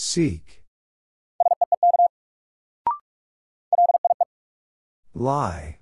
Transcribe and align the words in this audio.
Seek. 0.00 0.62
Lie. 5.12 5.80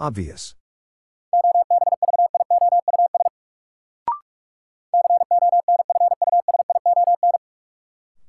Obvious. 0.00 0.56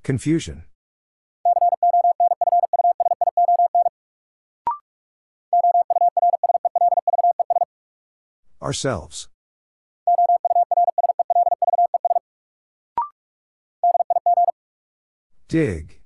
Confusion. 0.04 0.66
Ourselves. 8.62 9.28
Dig. 15.50 16.02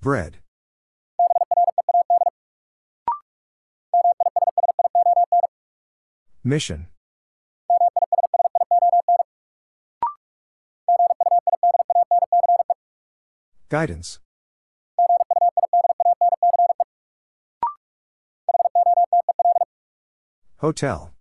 Bread. 0.00 0.38
Mission. 6.42 6.88
Guidance. 13.68 14.18
Hotel. 20.58 21.15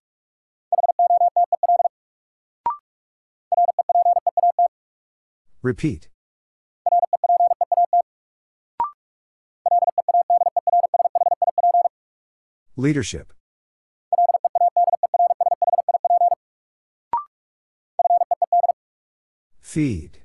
Repeat. 5.66 6.10
Leadership. 12.76 13.34
Feed. 19.60 20.20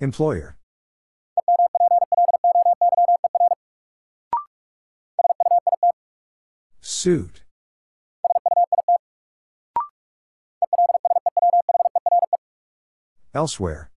Employer. 0.00 0.58
Suit. 6.82 7.47
Elsewhere. 13.34 13.90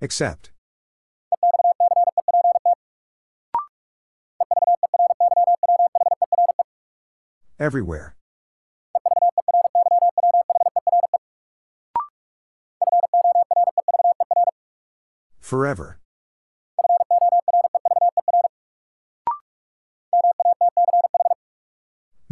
Accept. 0.00 0.50
Everywhere. 7.58 8.16
Forever. 15.38 15.99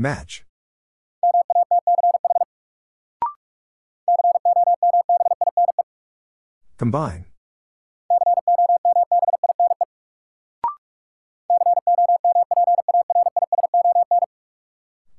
Match. 0.01 0.45
Combine. 6.77 7.25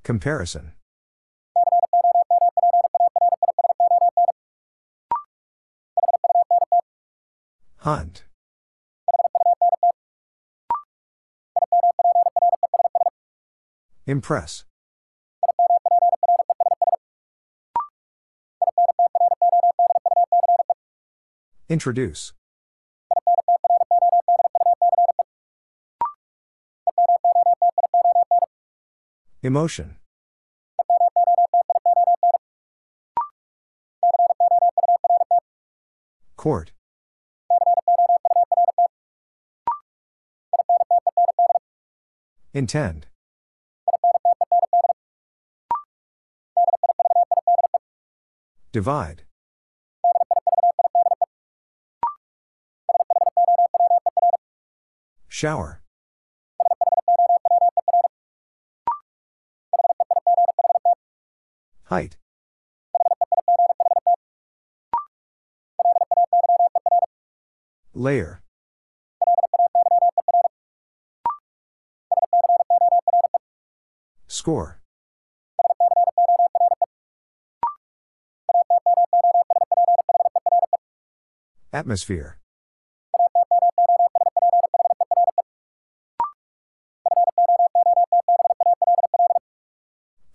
Comparison. 0.03 0.71
Hunt. 7.79 8.23
Impress. 14.05 14.63
Introduce. 21.69 22.33
Emotion. 29.43 29.97
Court. 36.35 36.71
Intend. 42.51 43.05
Divide. 48.71 49.28
Shower. 55.39 55.79
Height. 61.85 62.17
Layer. 67.93 68.41
Score. 74.27 74.81
Atmosphere. 81.71 82.38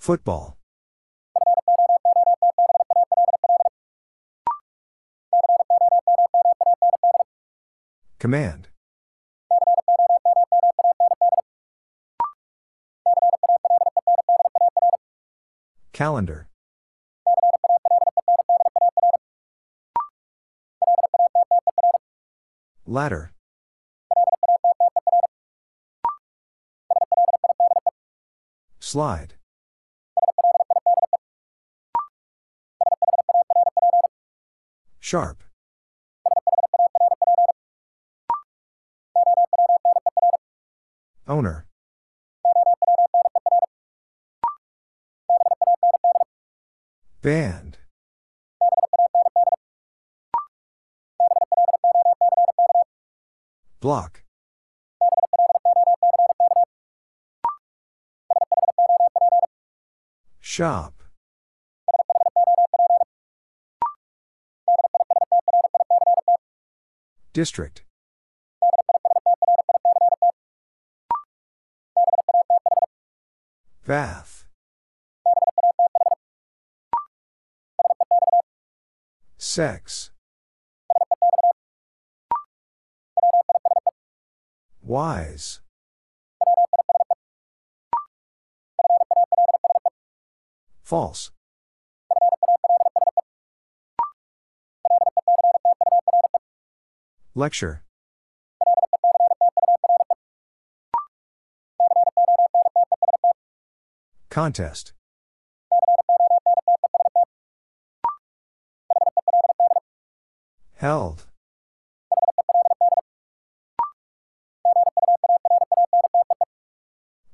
Football. 0.04 0.58
Command. 8.18 8.68
Calendar. 15.94 16.48
Ladder. 22.84 23.32
Slide. 28.80 29.36
Sharp. 35.14 35.44
Owner. 41.28 41.66
Band. 47.22 47.78
Block. 53.80 54.24
Shop. 60.40 61.03
District. 67.34 67.82
Bath. 73.84 74.44
Sex. 79.36 80.12
Wise. 84.80 85.60
False. 90.84 91.32
Lecture. 97.36 97.82
Contest. 104.30 104.92
Held. 110.76 111.26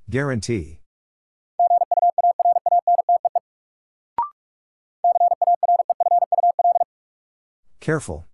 Guarantee. 0.09 0.81
Careful. 7.81 8.30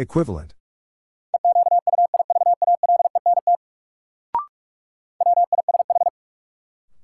Equivalent. 0.00 0.54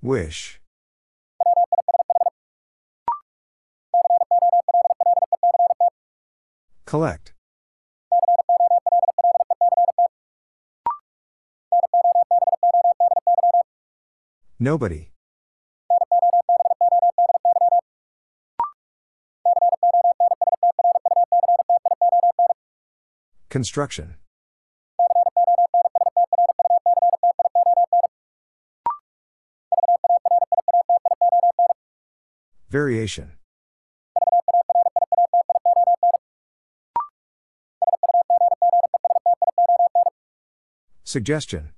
Wish. 0.01 0.61
Collect. 6.87 7.33
Nobody. 14.61 15.14
Construction. 23.55 24.17
Variation. 32.69 33.31
Suggestion. 41.05 41.75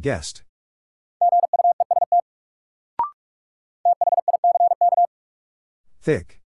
Guest. 0.00 0.44
Thick. 6.00 6.40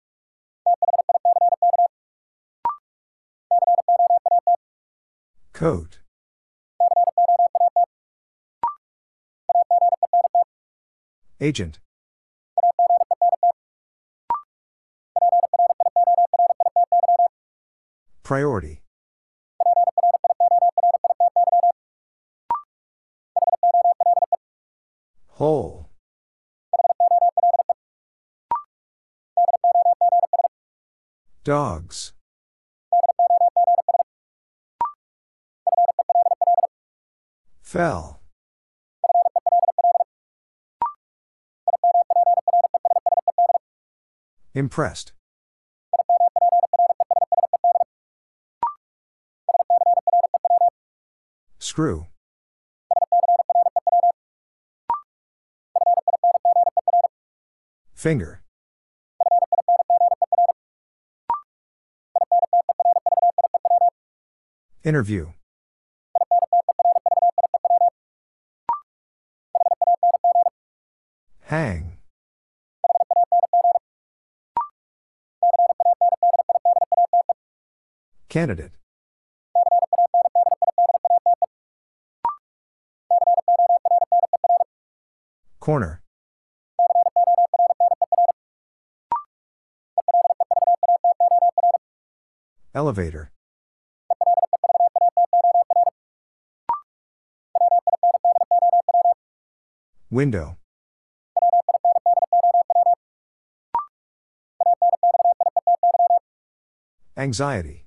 Coat. 5.52 5.98
Agent. 11.40 11.80
Priority. 18.22 18.79
Dogs. 31.50 32.12
Fell. 37.60 38.20
Impressed. 44.54 45.10
Screw. 51.58 52.06
Finger. 57.92 58.40
Interview. 64.82 65.32
Hang. 71.42 71.98
Candidate. 78.30 78.69
Window. 100.20 100.58
Anxiety. 107.16 107.86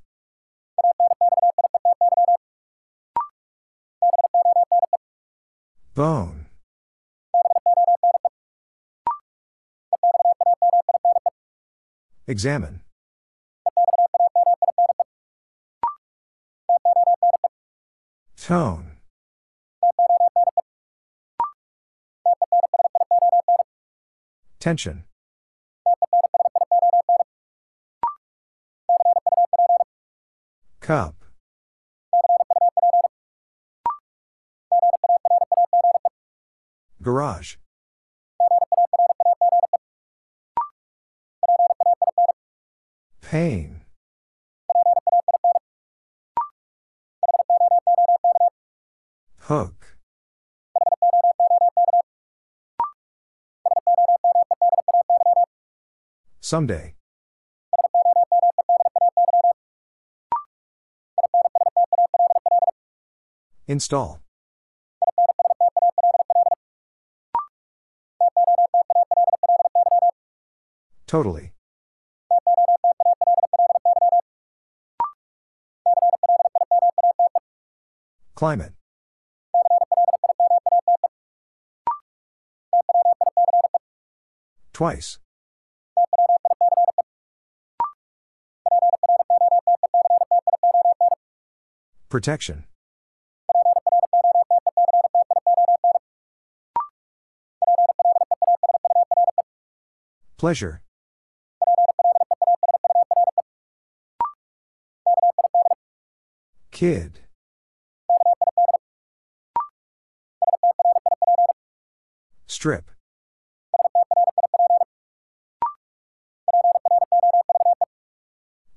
Bone. 5.94 6.48
Examine. 12.26 12.82
Tone. 18.36 18.93
Tension. 24.64 25.04
Cup. 30.80 31.16
Garage. 37.02 37.58
Pain. 43.20 43.82
Hook. 49.40 49.93
Someday. 56.44 56.94
Install. 63.66 64.20
Totally. 71.08 71.54
Climate. 78.36 78.74
Twice. 84.74 85.23
Protection. 92.14 92.66
Pleasure. 100.38 100.84
Kid. 106.70 107.22
Strip. 112.46 112.92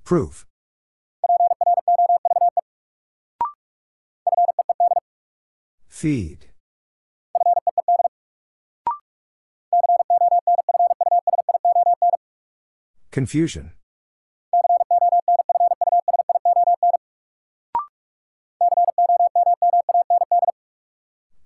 Proof. 0.04 0.46
Feed. 5.96 6.48
Confusion. 13.10 13.72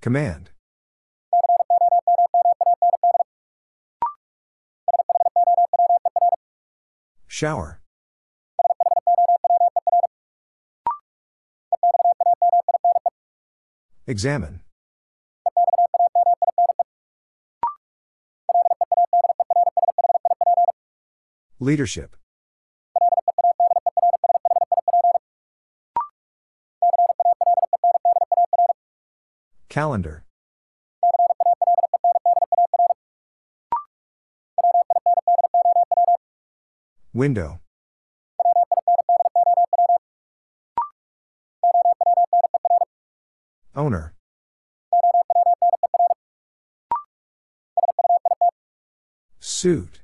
Command. 0.00 0.50
Shower. 7.28 7.79
Examine. 14.10 14.58
Leadership. 21.60 22.16
Calendar. 29.68 30.24
Window. 37.14 37.60
Owner. 43.76 44.14
Suit. 49.60 50.00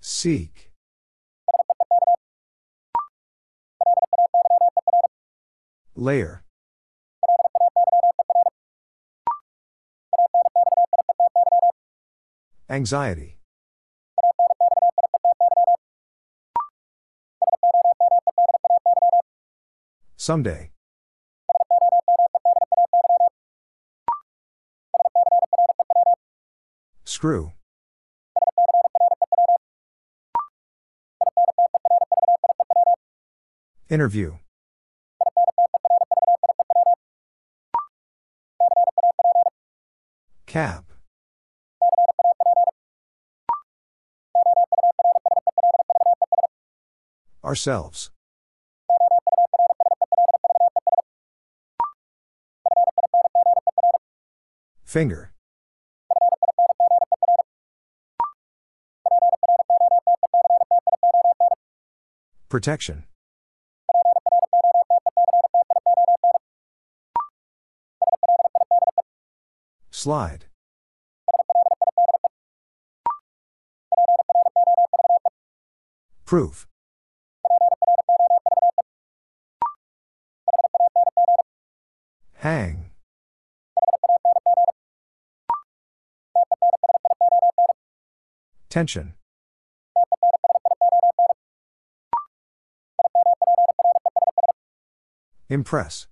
Seek. 0.00 0.72
Layer. 5.94 6.42
Anxiety. 12.68 13.38
Someday. 20.16 20.71
Screw. 27.22 27.52
Interview. 33.88 34.38
Cap. 40.46 40.86
Ourselves. 47.44 48.10
Finger. 54.82 55.31
Protection. 62.52 63.04
Slide. 69.90 70.44
Proof. 76.26 76.66
Hang. 82.34 82.90
Tension. 88.68 89.14
Impress. 95.52 96.06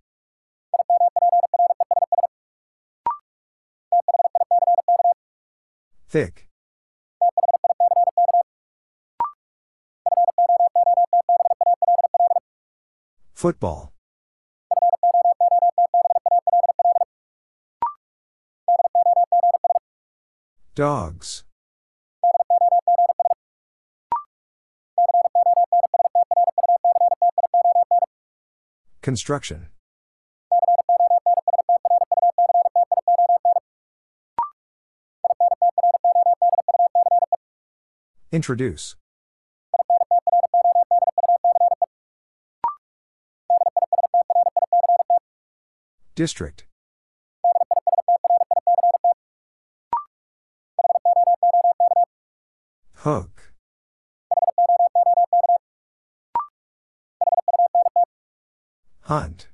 Thick. 6.10 6.46
Football. 13.32 13.94
Dogs. 20.74 21.44
Construction. 29.10 29.66
Introduce. 38.30 38.94
District. 46.14 46.66
Hook. 52.98 53.49
Hunt. 59.10 59.48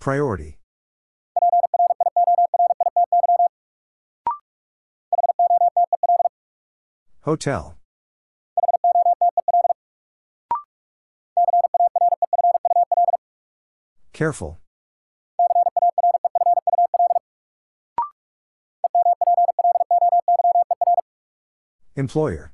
Priority. 0.00 0.58
Hotel. 7.20 7.76
Careful. 14.12 14.58
Employer. 21.94 22.51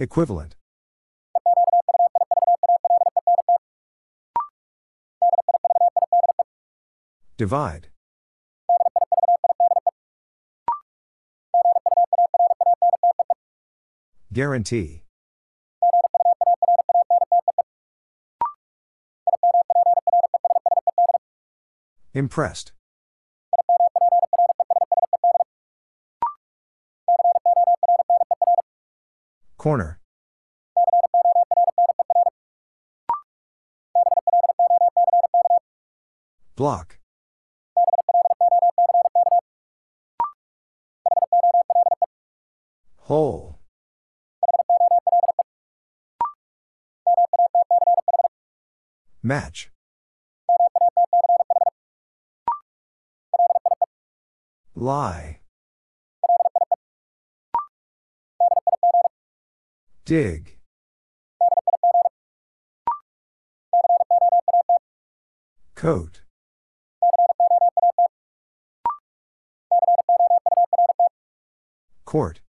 Equivalent. 0.00 0.54
Divide. 7.36 7.88
Guarantee. 14.32 15.02
Impressed. 22.14 22.72
Corner. 29.68 30.00
Block. 36.56 36.98
Hole. 42.96 43.58
Match. 49.22 49.70
Lie. 54.74 55.37
Dig. 60.08 60.56
Coat. 65.74 66.22
Court. 72.06 72.40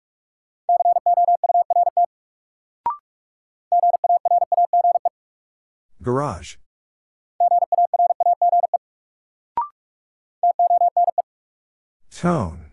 Garage. 6.01 6.59
Tone. 12.13 12.68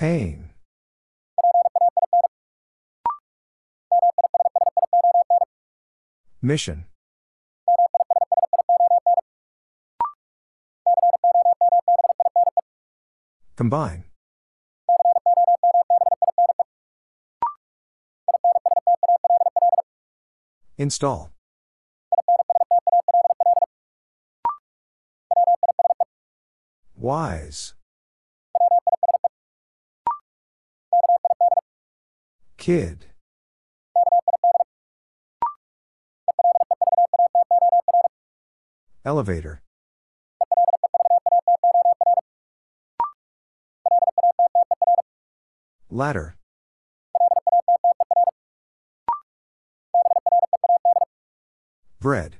Pain. 0.00 0.48
Mission. 6.40 6.86
Combine. 13.56 14.04
Install. 20.78 21.30
Wise. 26.96 27.74
Kid. 32.60 33.06
Elevator. 39.02 39.62
Ladder. 45.88 46.36
Bread. 51.98 52.36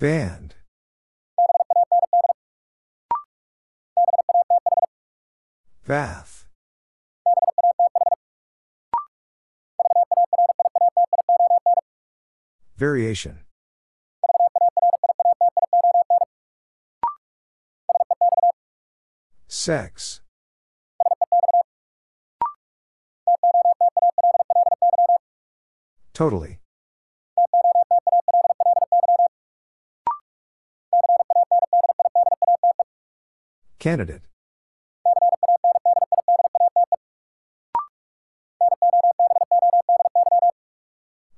Band. 0.00 0.56
Bath. 5.86 6.46
Variation. 12.76 13.40
Sex. 19.46 20.20
Totally. 26.14 26.60
Candidate. 33.78 34.22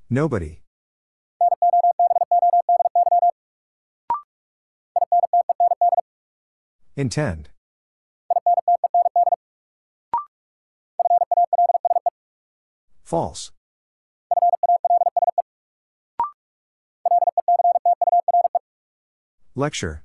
Nobody. 0.08 0.60
Intend. 6.96 7.50
False. 13.02 13.50
Lecture. 19.56 20.04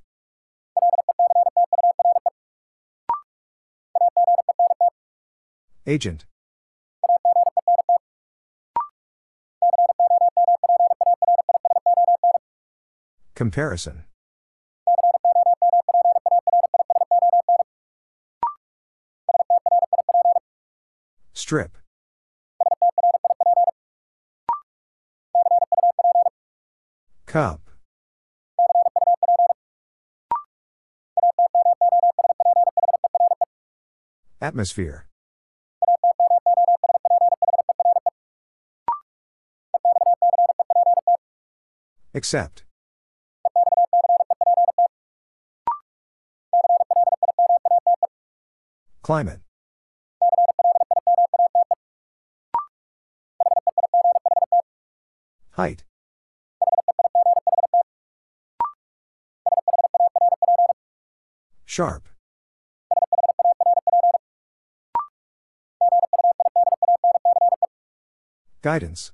Agent. 5.86 6.26
Comparison. 13.42 14.04
Strip. 21.34 21.76
Cup. 27.26 27.62
Atmosphere. 34.40 35.08
Accept. 42.14 42.66
Climate. 49.02 49.40
Height. 55.52 55.84
Sharp. 61.66 62.08
Guidance. 68.62 69.12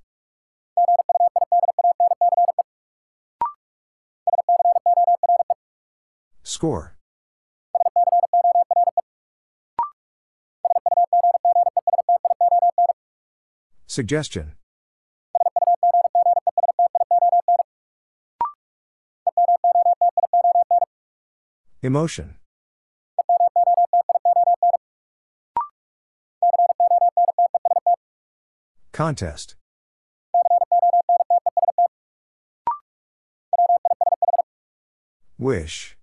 Score. 6.43 6.96
Suggestion. 13.97 14.51
Emotion. 21.81 22.36
Contest. 28.91 29.55
Wish. 35.39 35.97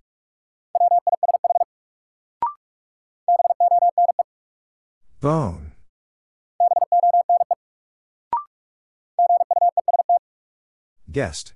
Bone. 5.21 5.74
Guest. 11.15 11.53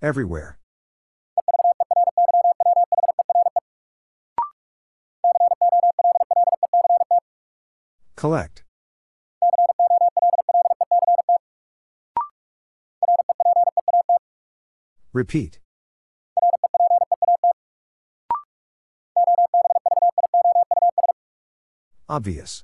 Everywhere. 0.00 0.56
Collect. 8.14 8.62
Repeat. 15.12 15.58
Obvious. 22.08 22.62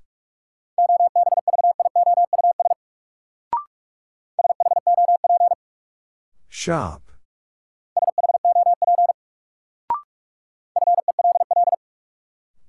Shop. 6.68 7.00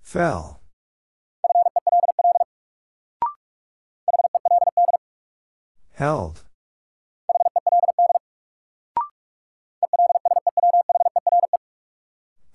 Fell. 0.01 0.61
Held. 5.91 6.45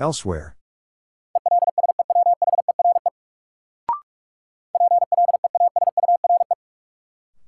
Elsewhere. 0.01 0.57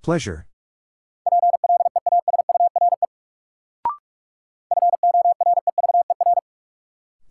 Pleasure. 0.03 0.47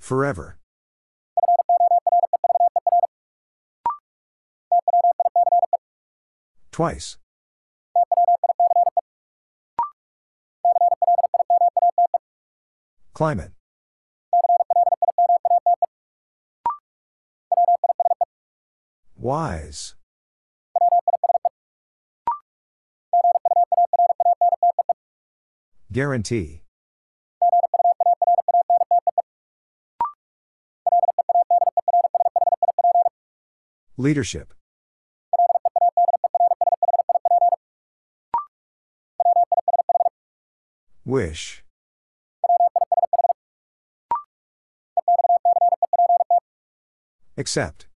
Forever. 0.05 0.59
Twice. 6.71 7.17
Climate. 13.15 13.53
Wise. 19.17 19.95
Guarantee. 25.91 26.64
Leadership. 34.05 34.53
Wish. 41.03 41.63
Accept. 47.35 47.87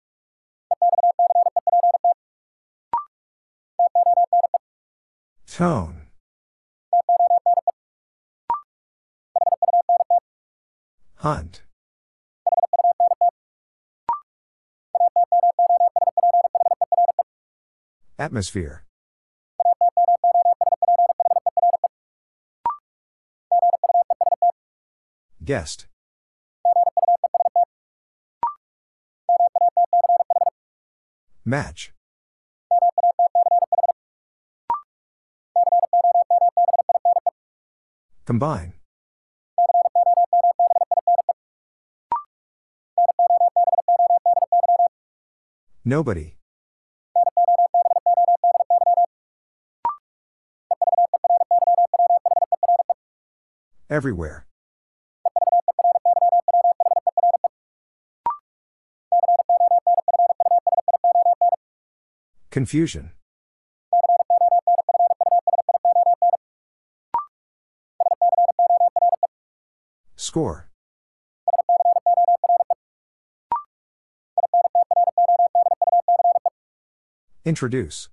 Tone. 5.47 6.07
Hunt. 11.17 11.68
Atmosphere. 18.19 18.85
Guest. 25.45 25.87
Match. 31.45 31.93
Combine. 38.27 38.75
Nobody. 45.85 46.38
Everywhere. 53.99 54.47
Confusion. 62.53 63.11
Score. 70.15 70.69
Introduce. 77.45 78.09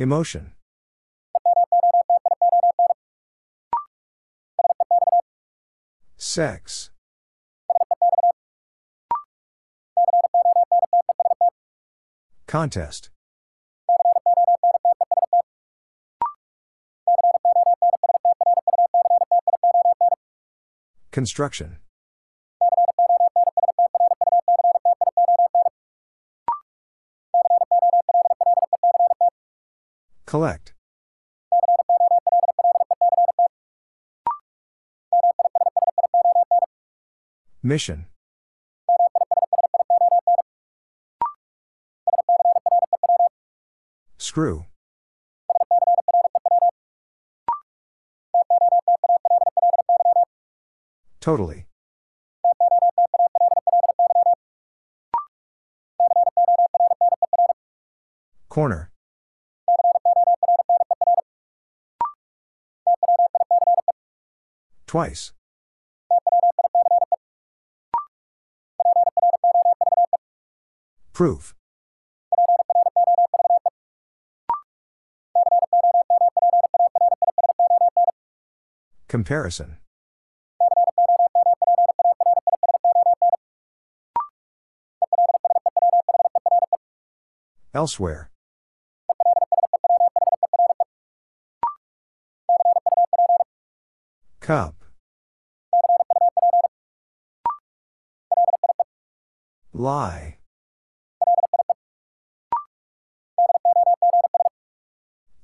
Emotion. 0.00 0.52
Sex. 6.16 6.90
Contest. 12.46 13.10
Construction. 21.10 21.78
Collect. 30.28 30.74
Mission. 37.62 38.04
Screw. 44.18 44.66
Totally. 51.20 51.66
Corner. 58.50 58.90
Twice. 64.88 65.32
Proof. 71.12 71.54
Comparison. 79.08 79.76
Elsewhere. 87.74 88.30
Cup. 94.40 94.77
Lie. 99.78 100.38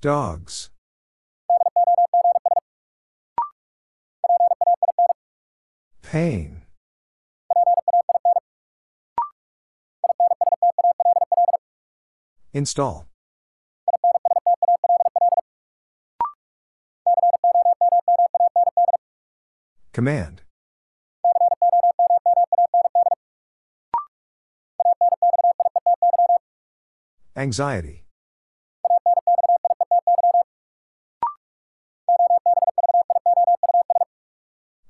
Dogs. 0.01 0.71
Pain. 6.03 6.63
Install. 12.53 13.07
Command. 19.93 20.44
Anxiety. 27.45 28.07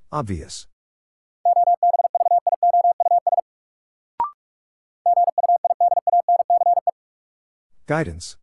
Obvious. 0.09 0.65
Guidance. 7.87 8.37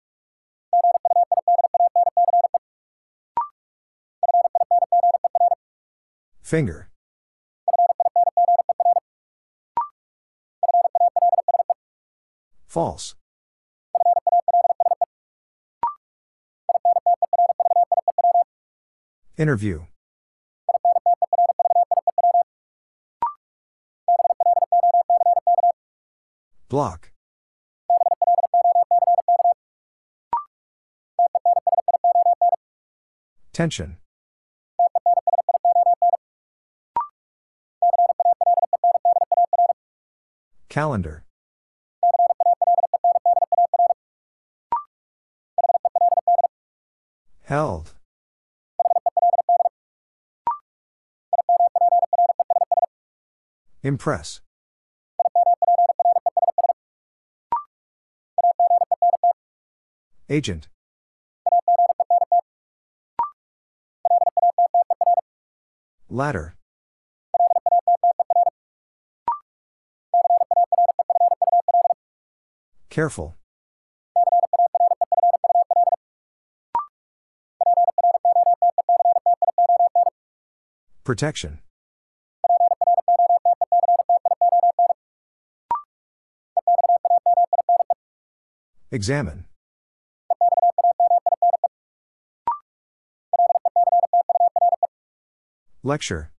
Finger. 6.42 6.90
False. 12.66 13.14
Interview. 19.42 19.82
Block. 26.68 27.10
Tension. 33.52 33.96
Calendar. 40.68 41.24
Held. 47.42 47.94
Impress. 53.84 54.40
Agent. 60.28 60.68
Ladder. 66.08 66.54
Careful. 72.88 73.34
Protection. 81.02 81.58
Examine. 88.92 89.46
Lecture. 95.82 96.30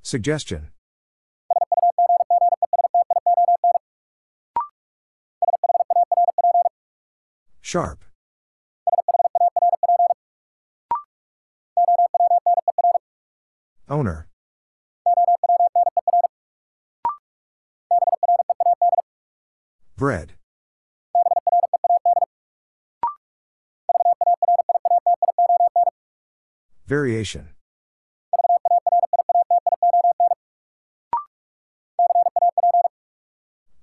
Suggestion. 0.00 0.70
Sharp. 7.60 8.03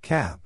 Cap. 0.04 0.42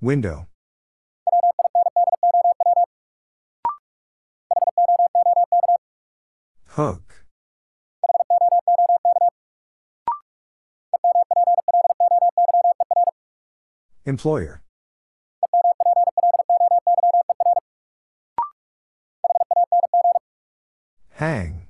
Window. 0.00 0.46
Hook. 6.68 7.26
Employer. 14.06 14.62
Hang. 21.16 21.66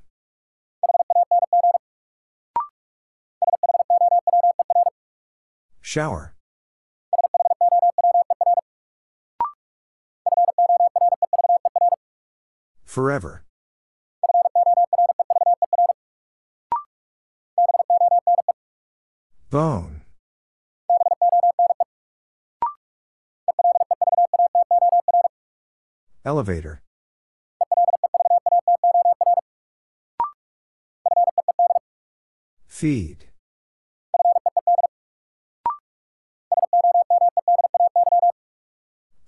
Shower. 5.96 6.34
Forever. 12.84 13.46
Bone. 19.48 20.02
Elevator. 26.26 26.82
Feed. 32.66 33.28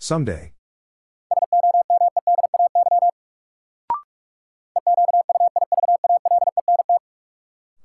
Someday. 0.09 0.53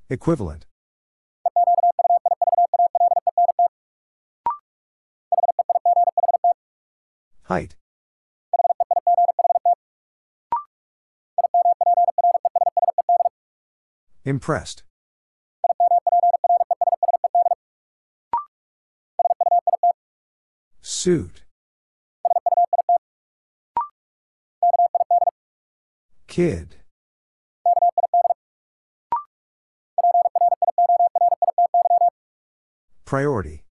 Equivalent. 0.10 0.66
Height. 7.42 7.76
Impressed. 14.24 14.84
Suit. 20.82 21.43
Kid. 26.34 26.78
Priority. 33.06 33.64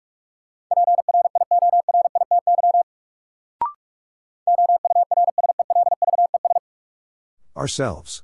Ourselves. 7.56 8.22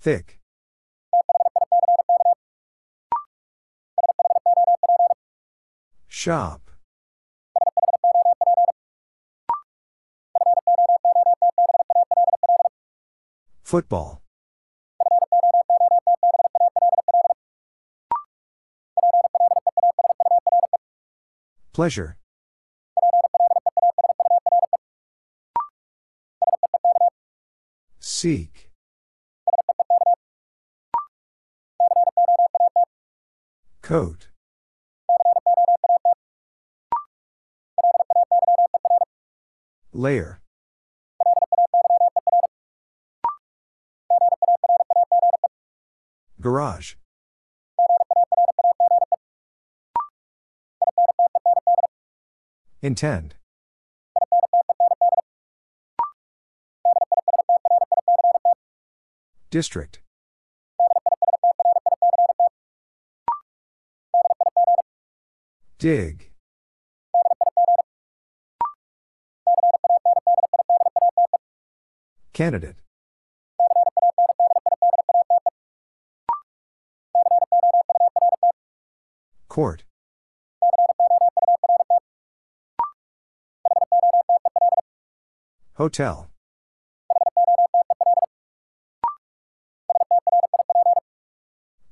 Thick. 0.00 0.38
Shop. 6.08 6.67
Football. 13.68 14.22
Pleasure. 21.74 22.16
Seek. 28.00 28.70
Coat. 33.82 34.28
Layer. 39.92 40.40
Garage. 46.40 46.94
Intend. 52.80 53.34
District. 59.50 60.00
Dig. 65.78 66.30
Candidate. 72.32 72.76
Court. 79.58 79.82
Hotel. 85.74 86.30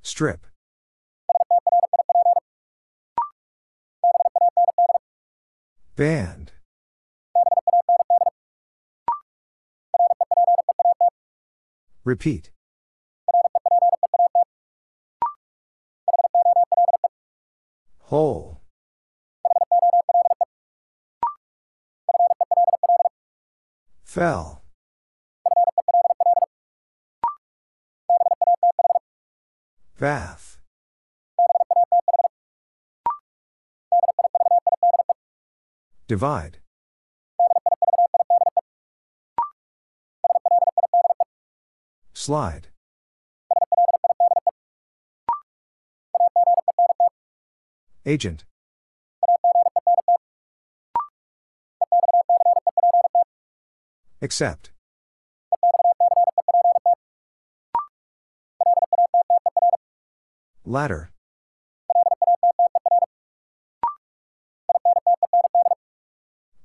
Strip. 0.00 0.46
Band. 5.96 6.52
Repeat. 12.04 12.50
Whole. 18.16 18.62
Fell. 24.04 24.62
Bath. 30.00 30.56
Divide. 36.08 36.60
Slide. 42.14 42.68
Agent. 48.08 48.44
Accept. 54.22 54.70
Ladder. 60.64 61.10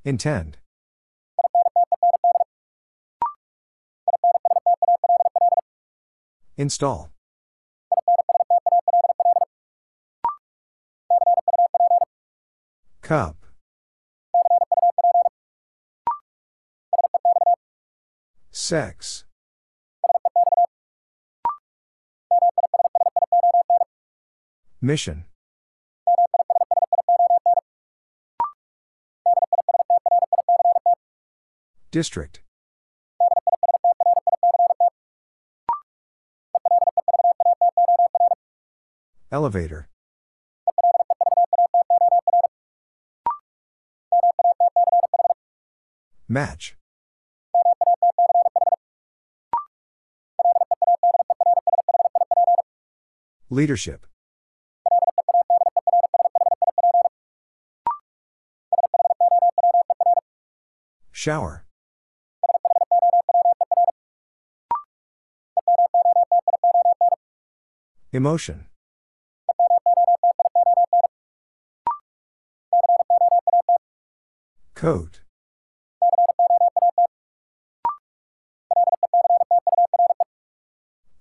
Intend. 0.05 0.57
Install. 6.57 7.09
Cup. 13.11 13.45
Sex. 18.51 19.25
Mission. 24.79 25.25
District. 31.91 32.39
Elevator. 39.33 39.90
Match. 46.31 46.77
Leadership. 53.49 54.07
Shower. 61.11 61.65
Emotion. 68.13 68.67
Coat. 74.75 75.19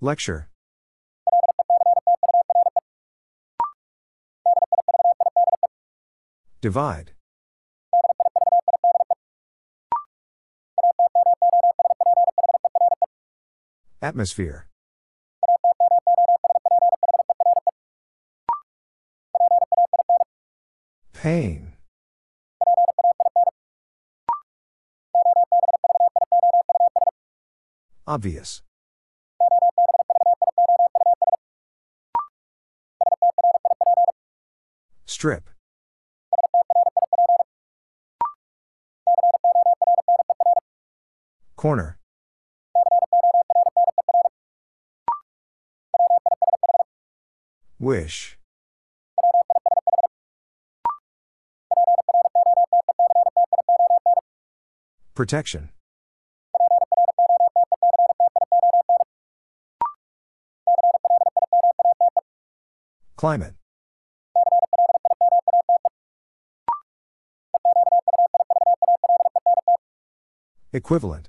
Lecture. 0.03 0.49
Divide. 6.59 7.11
Atmosphere. 14.01 14.65
Pain. 21.13 21.73
Obvious. 28.07 28.63
Strip. 35.21 35.51
Corner. 41.55 41.99
Wish. 47.79 48.39
Protection. 55.13 55.69
Climate. 63.17 63.53
Equivalent. 70.73 71.27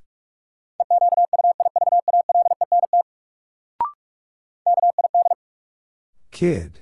Kid. 6.30 6.78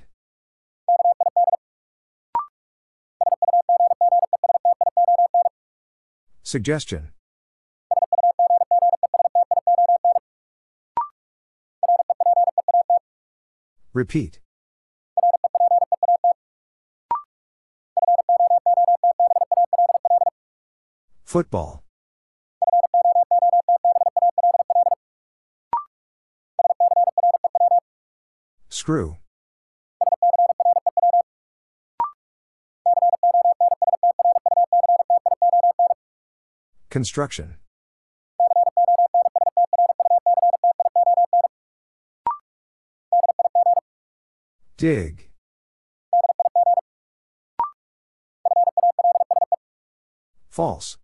Suggestion. 6.43 7.09
Repeat. 13.93 14.39
Football. 21.23 21.80
Screw. 28.81 29.17
Construction. 36.89 37.57
Dig. 44.77 45.29
False. 50.49 50.97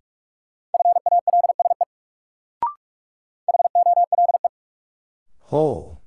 Whole. 5.42 5.98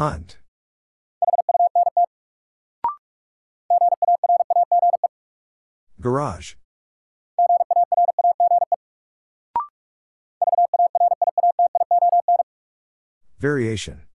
Hunt. 0.00 0.38
Garage. 6.00 6.54
Variation. 13.38 14.09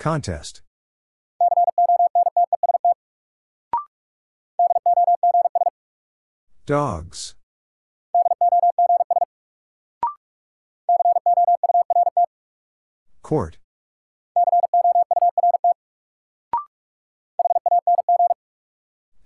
Contest. 0.00 0.62
Dogs. 6.64 7.34
Court. 13.22 13.58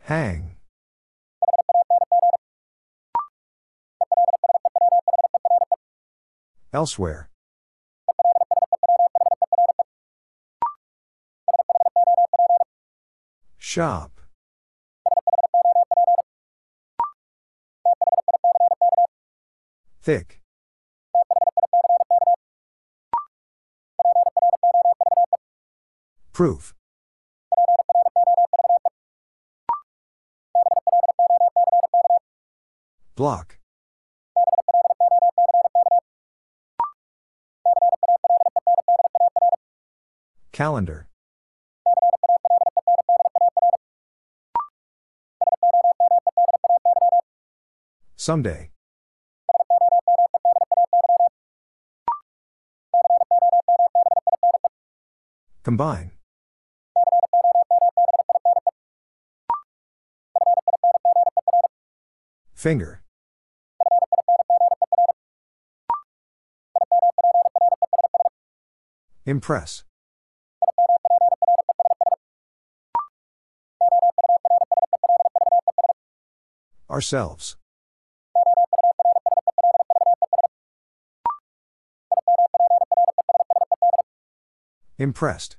Hang. 0.00 0.56
Elsewhere. 6.72 7.30
Shop. 13.74 14.20
Thick. 20.00 20.40
Proof. 26.32 26.72
Block. 33.16 33.58
Calendar. 40.52 41.08
Someday. 48.24 48.70
Combine. 55.62 56.12
Finger. 62.54 63.02
Impress. 69.26 69.84
Ourselves. 76.88 77.56
Impressed. 85.04 85.56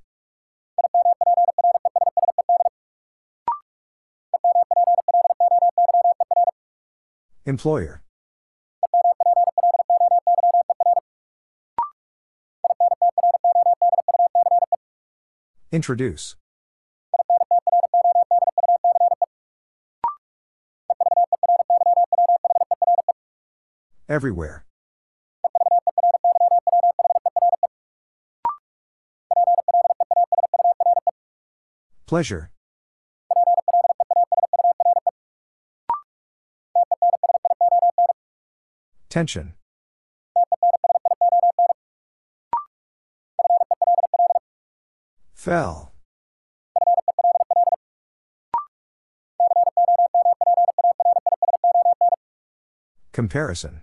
Employer. 7.46 8.02
Introduce. 15.72 16.36
Everywhere. 24.10 24.65
Pleasure. 32.08 32.52
Tension. 39.10 39.56
Fell. 45.34 45.94
Comparison. 53.12 53.82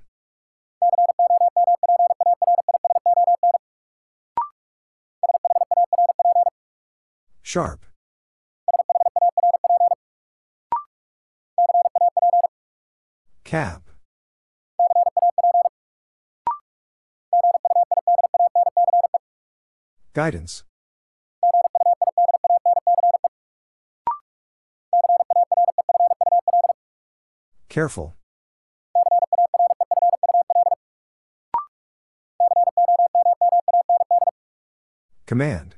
Sharp. 7.43 7.85
Cap. 13.53 13.83
Guidance. 20.15 20.65
Careful. 27.69 28.15
Command. 35.27 35.77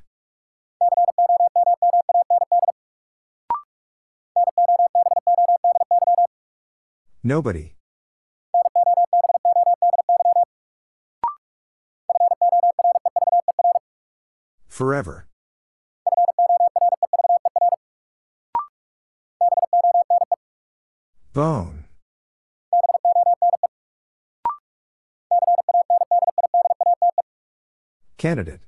Nobody. 7.27 7.73
Forever. 14.67 15.27
Bone. 21.33 21.85
Candidate. 28.17 28.61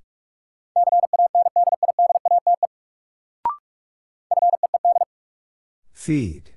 Feed. 5.94 6.57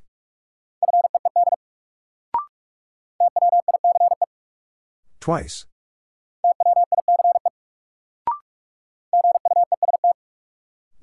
Twice. 5.21 5.67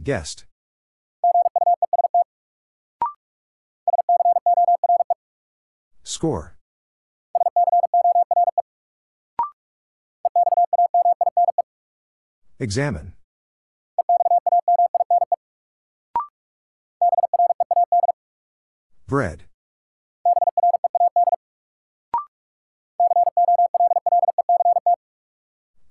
Guest. 0.01 0.45
Score. 6.03 6.55
Examine. 12.59 13.13
Bread. 19.07 19.47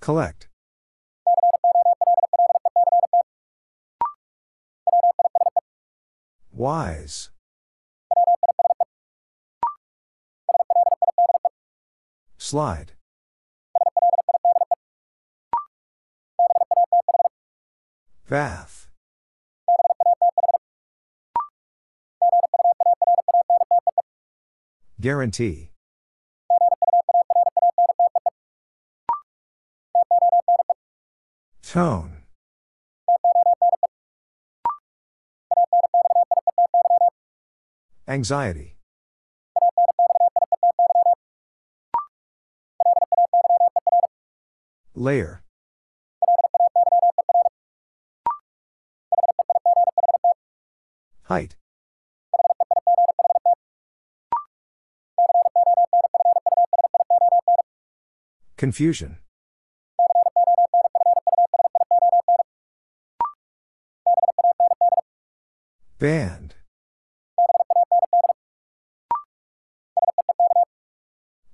Collect. 0.07 0.47
Wise. 6.53 7.31
Slide. 12.39 12.93
Bath. 18.29 18.87
Guarantee. 25.01 25.71
Tone. 31.77 32.22
Anxiety. 38.09 38.79
Layer. 44.95 45.43
Height. 51.24 51.57
Confusion. 58.57 59.18
Band. 66.07 66.55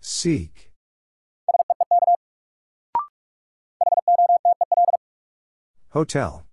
Seek. 0.02 0.70
Hotel. 5.92 6.44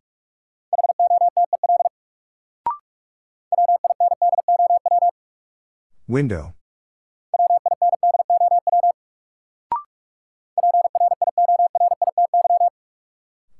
Window. 6.07 6.53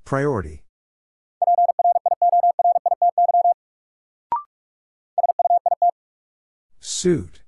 Priority. 0.06 0.64
Suit. 7.02 7.44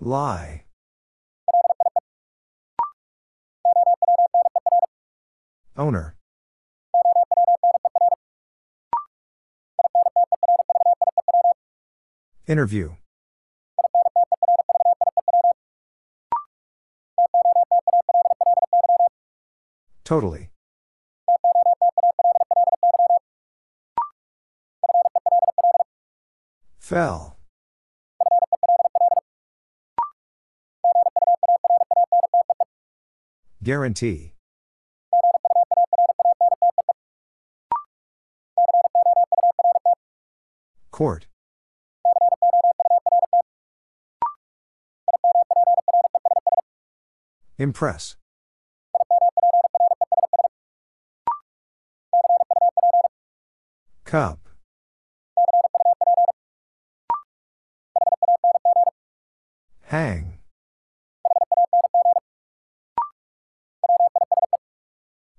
Lie. 0.00 0.64
Owner. 5.76 6.16
Interview. 12.46 12.94
Totally. 20.04 20.48
Fell. 26.96 27.36
Guarantee. 33.62 34.32
Court. 40.90 41.26
Impress. 47.58 48.16
Cup. 54.06 54.45
Hang. 59.96 60.40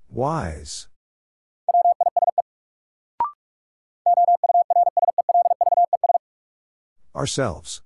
Wise. 0.09 0.87
Ourselves. 7.15 7.83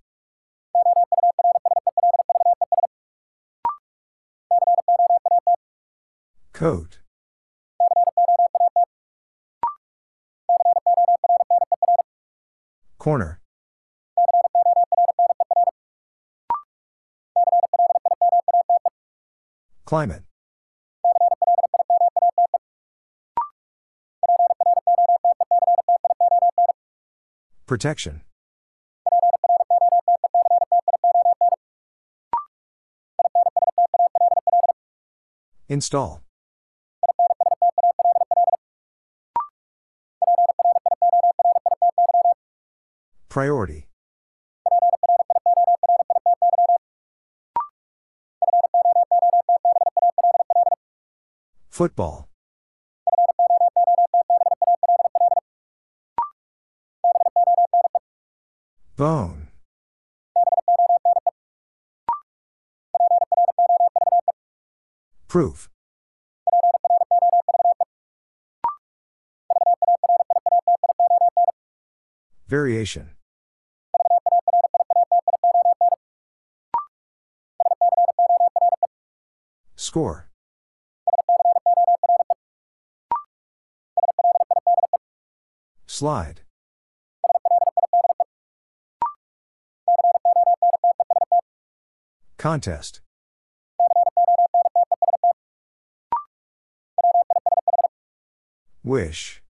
Coat. 6.53 6.99
Corner. 12.97 13.40
Climate. 19.91 20.23
Protection. 27.67 28.21
Install. 35.67 36.21
Priority. 43.27 43.90
Football. 51.81 52.29
Bone. 58.95 59.47
Proof. 65.27 65.69
Variation. 72.47 73.15
Score. 79.75 80.30
Slide. 86.01 86.41
Contest. 92.39 93.01
Wish. 98.83 99.43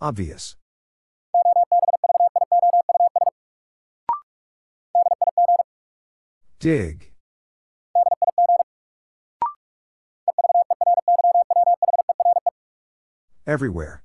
Obvious. 0.00 0.56
Dig. 6.58 7.13
Everywhere. 13.46 14.02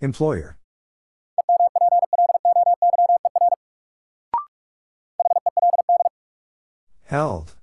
Employer. 0.00 0.58
Held. 7.04 7.56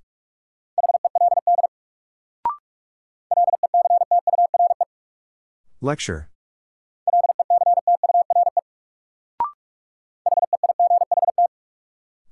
Lecture. 5.79 6.29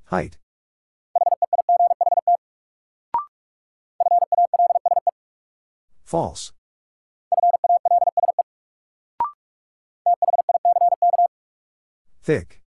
Height. 0.05 0.37
False. 6.09 6.53
Thick. 12.23 12.61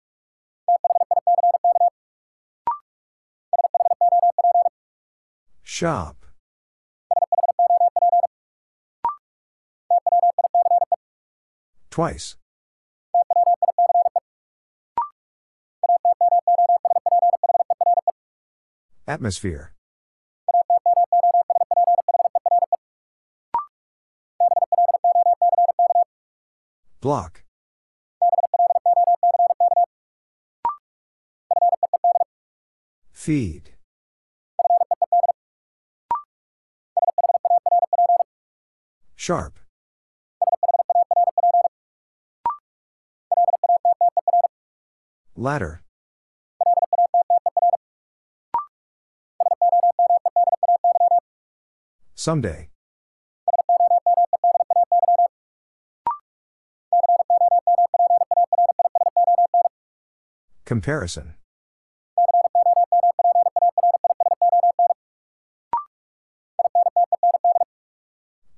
Shop. 5.64 6.24
Twice. 11.90 12.36
Atmosphere. 19.08 19.72
Block. 27.02 27.42
Feed. 33.10 33.70
Sharp. 39.16 39.58
Ladder. 45.34 45.82
Someday. 52.14 52.71
Comparison. 60.72 61.34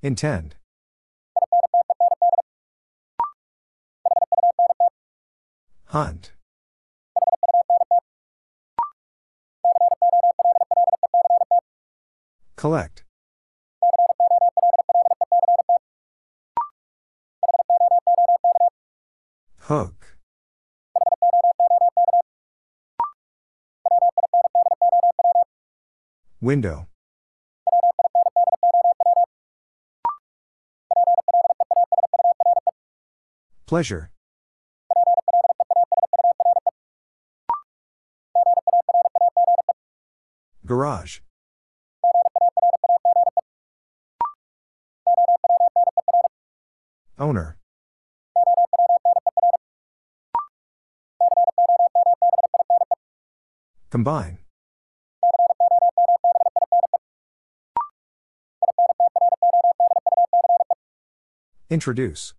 Intend. 0.01 0.55
Hunt. 5.87 6.31
Collect. 12.55 13.03
Hook. 19.57 20.14
Window. 26.45 26.85
Pleasure. 33.65 34.11
Garage. 40.67 41.21
Owner. 47.17 47.57
Combine. 53.89 54.44
Introduce. 61.69 62.33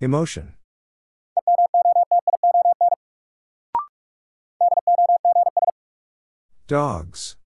Emotion. 0.00 0.54
Dogs. 6.68 7.36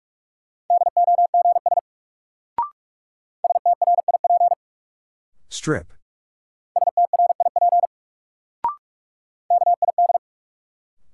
Strip. 5.49 5.93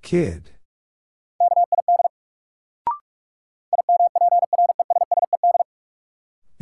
Kid. 0.01 0.52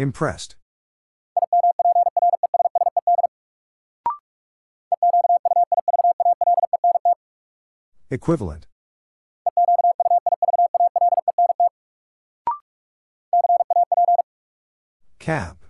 Impressed. 0.02 0.56
Equivalent. 8.10 8.66
Cap. 15.20 15.66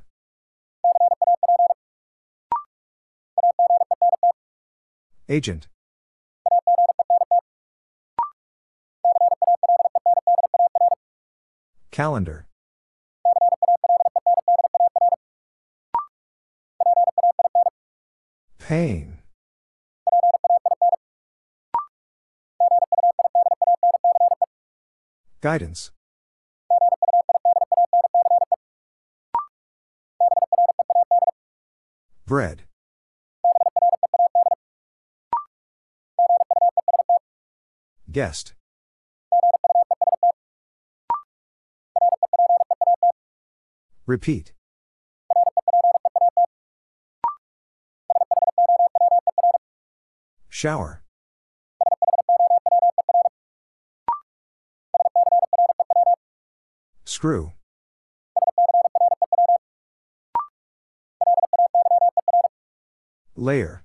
Agent. 5.27 5.67
Calendar. 11.91 12.45
Pain. 18.71 19.17
Guidance. 25.41 25.91
Bread. 32.25 32.61
Guest. 38.09 38.53
Repeat. 44.05 44.53
Shower. 50.61 51.01
Screw. 57.03 57.53
Layer. 63.35 63.83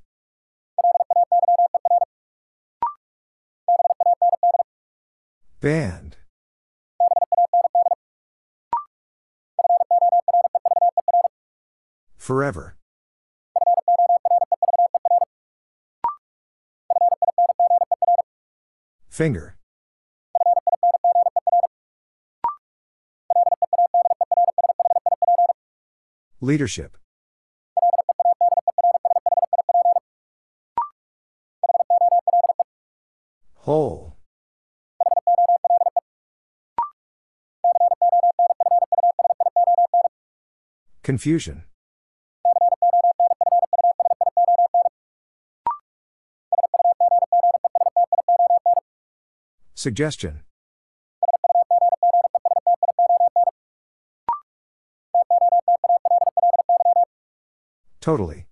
Band. 5.63 6.19
Forever. 12.19 12.77
Finger. 19.17 19.57
Leadership. 26.43 26.99
Whole. 33.55 34.19
Confusion. 41.03 41.65
Suggestion. 49.87 50.41
Totally. 58.01 58.49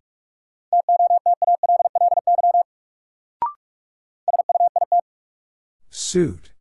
Suit. 5.91 6.53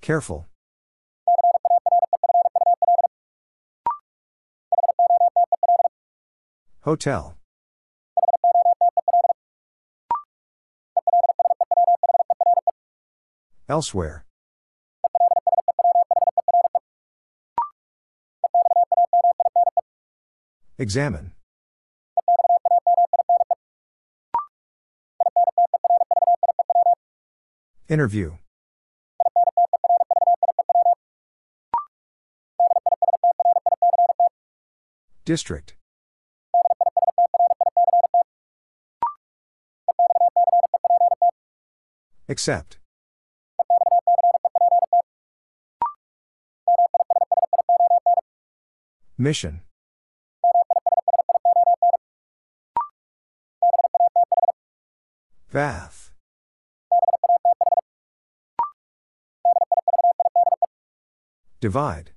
Careful. 0.00 0.46
Hotel. 6.84 7.37
Elsewhere. 13.68 14.24
Examine. 20.78 21.32
Interview. 27.88 28.36
District. 35.26 35.74
Accept. 42.30 42.78
Mission. 49.20 49.62
Bath. 55.50 56.12
Divide. 61.60 62.12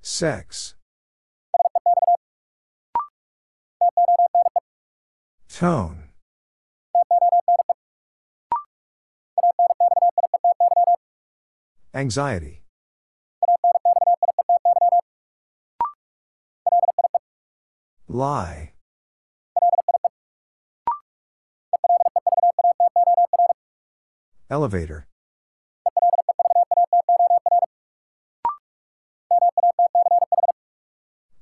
Sex. 0.00 0.74
Tone. 5.48 6.03
Anxiety. 11.94 12.60
Lie. 18.08 18.72
Elevator. 24.50 25.06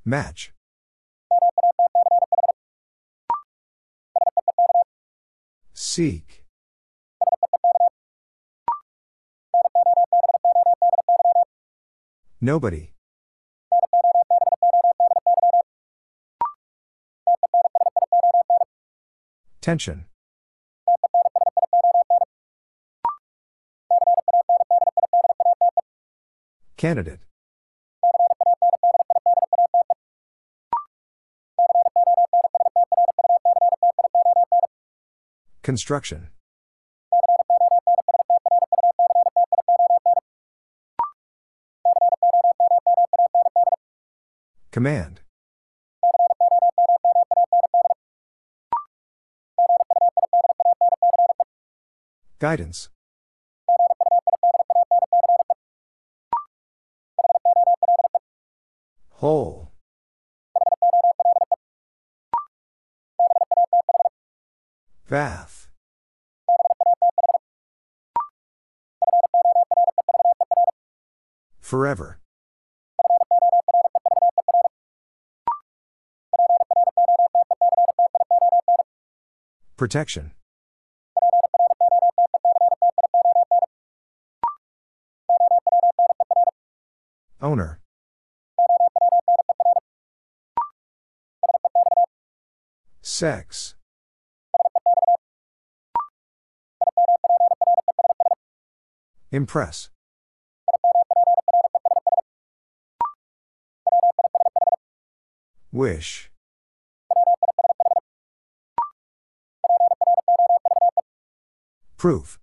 Match. 0.04 0.52
Seek. 5.72 6.41
Nobody. 12.44 12.90
Tension. 19.60 20.06
Candidate. 26.76 27.20
Construction. 35.62 36.30
Command. 44.72 45.20
Guidance. 52.38 52.88
Whole. 59.10 59.72
Bath. 65.06 65.68
Forever. 71.60 72.21
Protection. 79.82 80.30
Owner. 87.40 87.80
Sex. 93.00 93.74
Impress. 99.32 99.90
Wish. 105.72 106.31
Proof. 112.02 112.40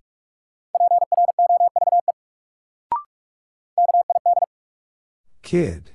Kid. 5.42 5.90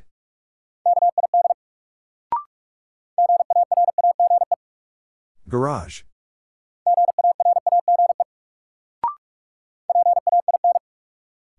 Garage. 5.50 6.04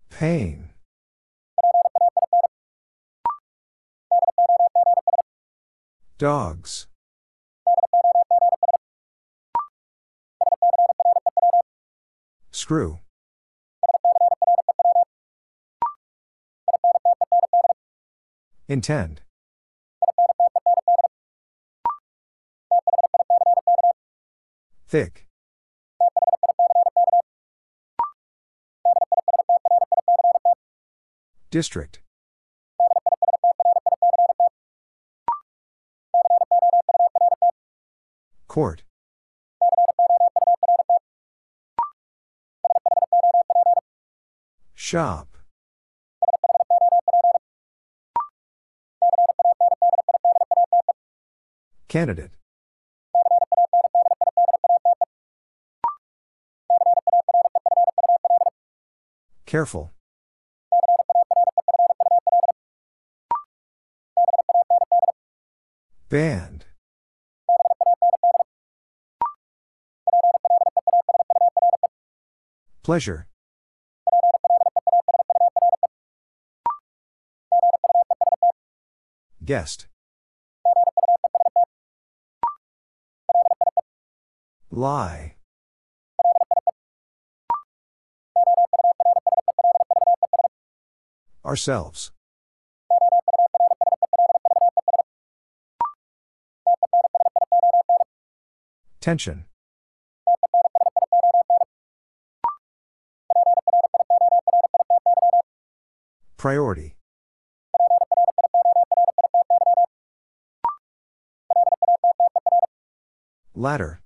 Pain. 0.09 0.69
Dogs. 6.17 6.87
Screw. 12.67 12.99
Intend. 18.67 19.21
Thick. 24.85 25.27
District. 31.49 32.01
Court. 38.49 38.83
Shop. 44.87 45.27
Candidate. 51.89 52.31
Careful. 59.45 59.91
Band. 66.07 66.63
Pleasure. 72.83 73.27
Guest. 79.47 79.87
Lie. 84.69 85.35
Ourselves. 91.45 92.11
Tension. 98.99 99.45
Priority. 106.35 106.96
Ladder. 113.67 113.99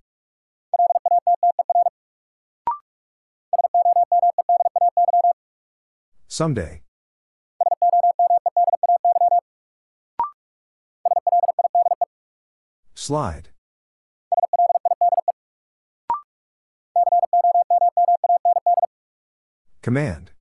Someday. 6.28 6.82
Slide. 12.96 13.50
Command. 19.84 20.32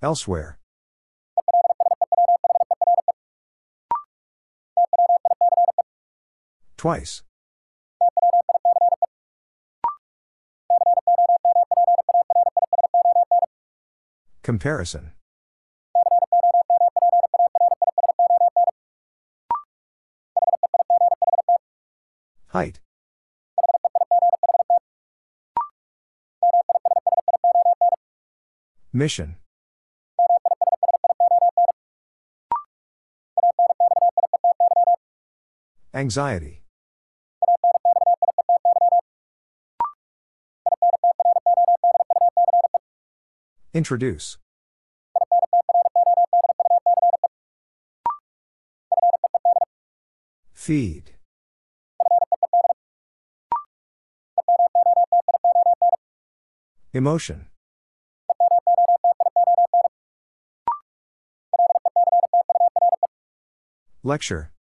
Elsewhere. 0.00 0.61
Twice. 6.82 7.22
Comparison. 14.42 15.12
Height. 22.48 22.80
Mission. 28.92 29.36
Anxiety. 35.94 36.61
Introduce. 43.74 44.36
Feed. 50.52 51.12
Emotion. 56.92 57.46
Lecture. 64.02 64.52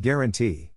Guarantee. 0.00 0.70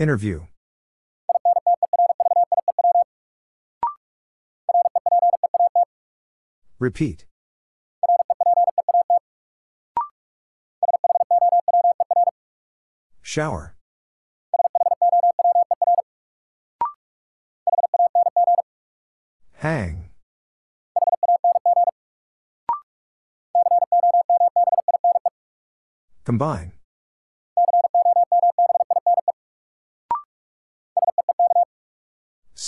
Interview. 0.00 0.46
Repeat. 6.78 7.26
Shower. 13.20 13.76
Hang. 19.52 20.08
Combine. 26.24 26.79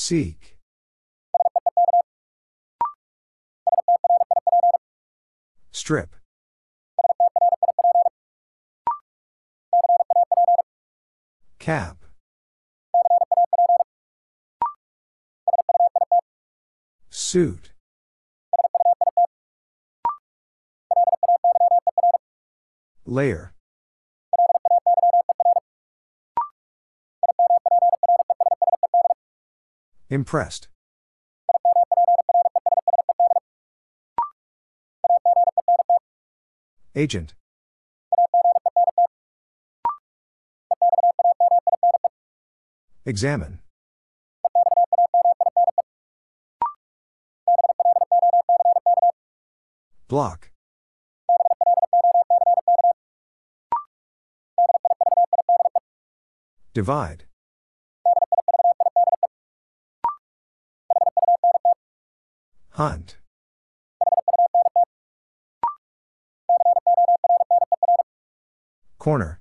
Seek. 0.05 0.57
Strip. 5.71 6.17
Cap. 11.61 11.99
Suit. 17.09 17.71
Layer. 23.07 23.53
Impressed. 30.13 30.69
Agent. 36.95 37.33
Examine. 43.07 43.61
Block. 50.09 50.51
Divide. 56.75 57.25
Hunt. 62.83 63.17
Corner. 68.99 69.41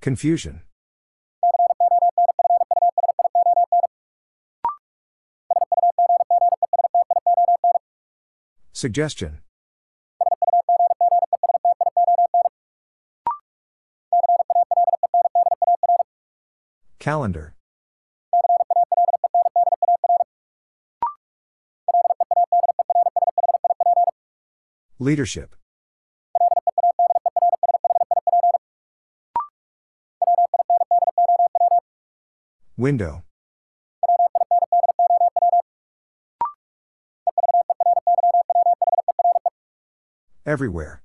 Confusion. 0.00 0.62
Suggestion. 8.72 9.40
Calendar. 16.98 17.54
Leadership. 24.98 25.54
Window. 32.76 33.22
Everywhere. 40.44 41.02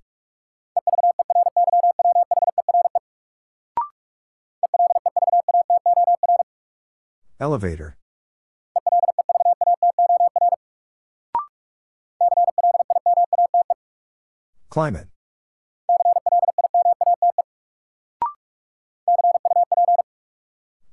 Elevator. 7.43 7.97
Climate. 14.69 15.09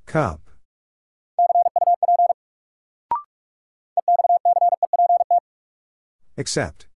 Cup. 0.07 0.40
Accept. 6.36 6.88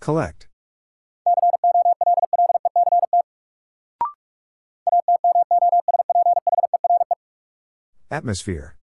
Collect. 0.00 0.48
Atmosphere. 8.12 8.76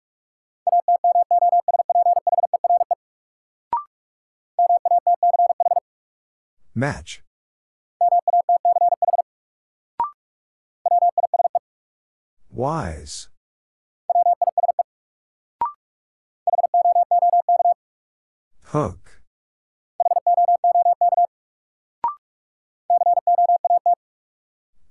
Match. 6.73 7.21
Wise. 12.49 13.27
Hook. 18.67 19.21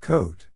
Coat. 0.03 0.49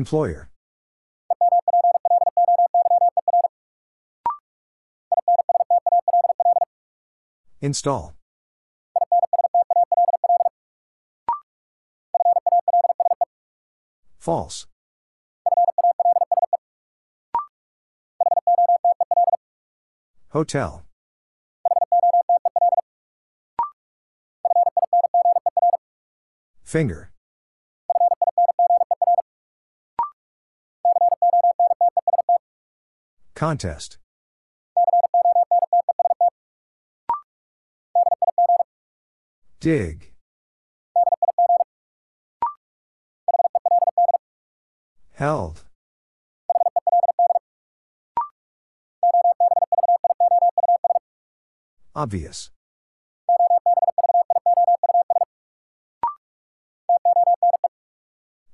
Employer. 0.00 0.48
Install. 7.60 8.14
False. 14.18 14.66
Hotel. 20.30 20.82
Finger. 26.62 27.09
Contest. 33.40 33.96
Dig. 39.60 40.12
Held. 45.12 45.64
Obvious. 51.94 52.50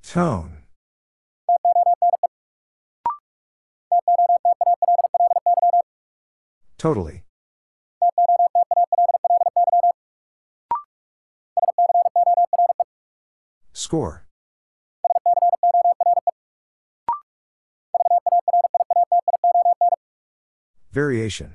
Tone. 0.05 0.56
Totally. 6.87 7.25
Score. 13.73 14.25
Variation. 20.93 21.55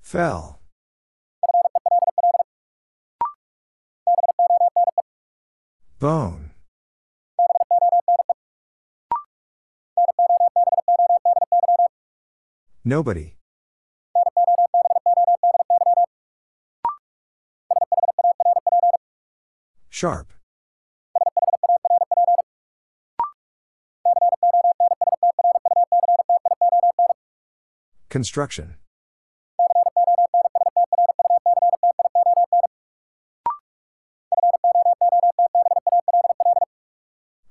Fell. 0.00 0.60
Bone. 5.98 6.47
Nobody. 12.88 13.36
Sharp. 19.90 20.32
Construction. 28.08 28.76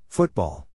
Football. 0.09 0.66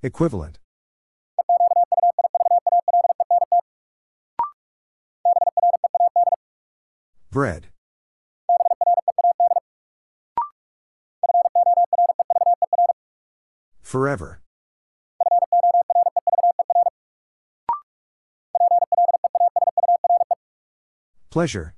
Equivalent. 0.00 0.60
Bread. 7.32 7.66
Forever. 13.82 14.40
Pleasure. 21.30 21.74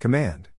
Command. 0.00 0.51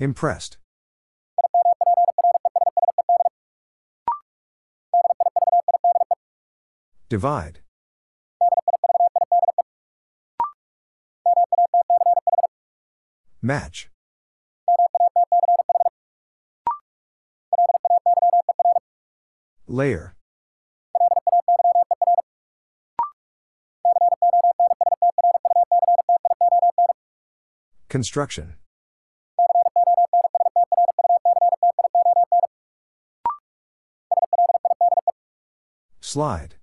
Impressed. 0.00 0.58
Divide. 7.08 7.60
Match. 13.42 13.90
Layer. 19.66 20.14
Construction. 27.88 28.54
Slide. 36.18 36.56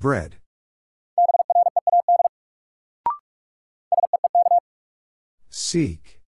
Bread. 0.00 0.34
Seek. 5.48 6.20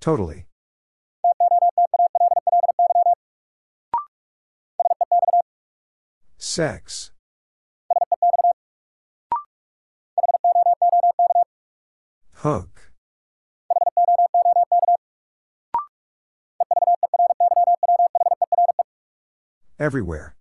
Totally. 0.00 0.46
Sex. 6.38 7.12
Hook. 12.44 12.92
Everywhere. 19.78 20.36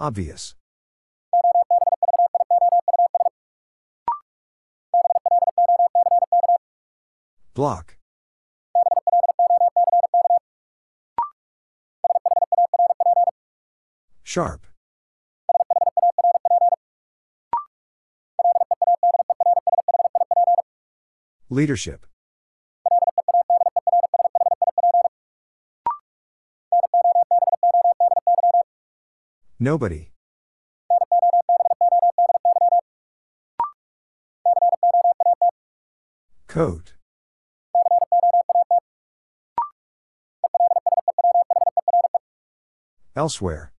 Obvious. 0.00 0.56
Block. 7.54 7.99
Sharp. 14.30 14.64
Leadership. 21.48 22.06
Nobody. 29.58 30.12
Coat. 36.46 36.94
Elsewhere. 43.16 43.72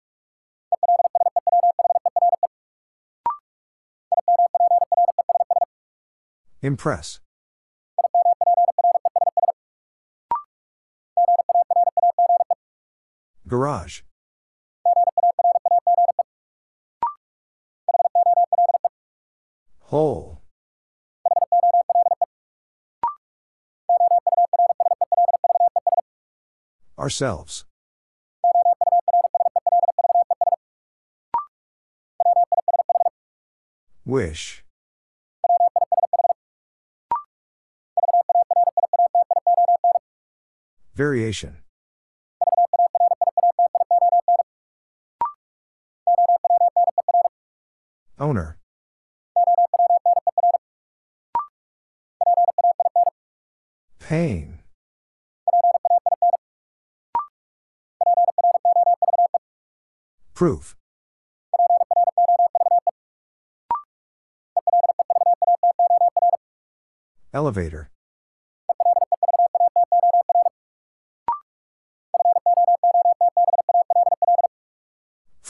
Impress. 6.63 7.19
Garage. 13.47 14.01
Whole. 19.79 20.41
Ourselves. 26.97 27.65
Wish. 34.05 34.63
Variation. 41.02 41.57
Owner. 48.19 48.60
Pain. 53.99 54.60
Proof. 60.36 60.76
Elevator. 67.34 67.90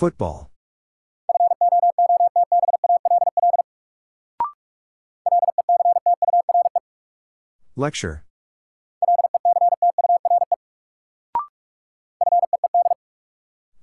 Football. 0.01 0.49
Lecture. 7.75 8.23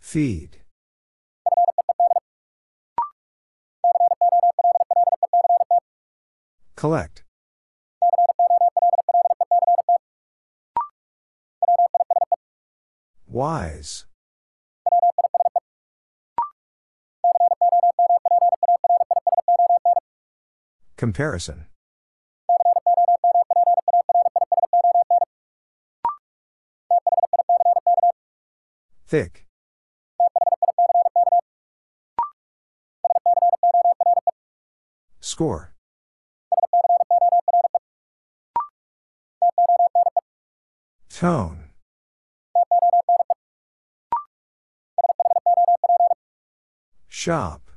Feed. 0.01 0.62
Collect. 6.74 7.23
Wise. 13.28 14.07
Comparison. 20.99 21.66
Thick. 29.07 29.47
Score. 35.20 35.73
Tone. 41.09 41.70
Shop. 47.07 47.68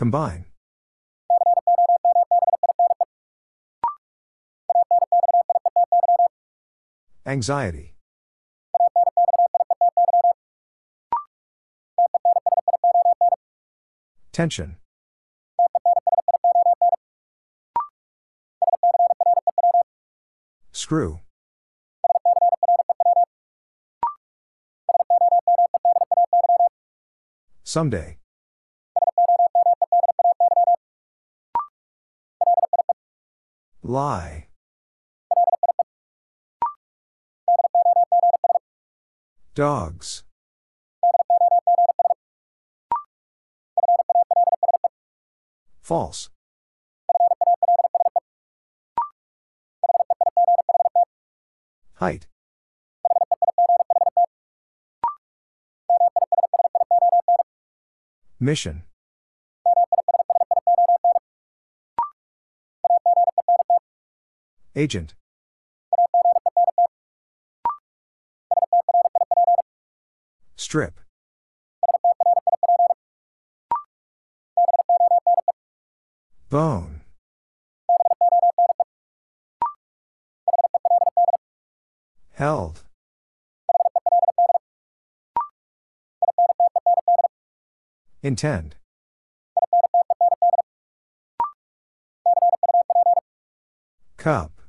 Combine. 0.00 0.46
Anxiety. 7.26 7.96
Tension. 14.32 14.78
Screw. 20.72 21.20
Someday. 27.64 28.19
Lie. 33.90 34.46
Dogs. 39.56 40.22
False. 45.82 46.30
Height. 51.94 52.28
Mission. 58.38 58.84
Agent. 64.80 65.12
Strip. 70.56 71.00
Bone. 76.48 77.02
Held. 82.32 82.84
Intend. 88.22 88.76
Cup. 94.16 94.59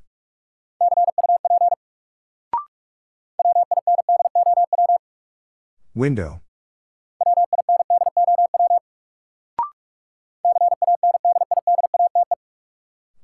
Window. 5.93 6.41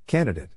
Candidate. 0.05 0.49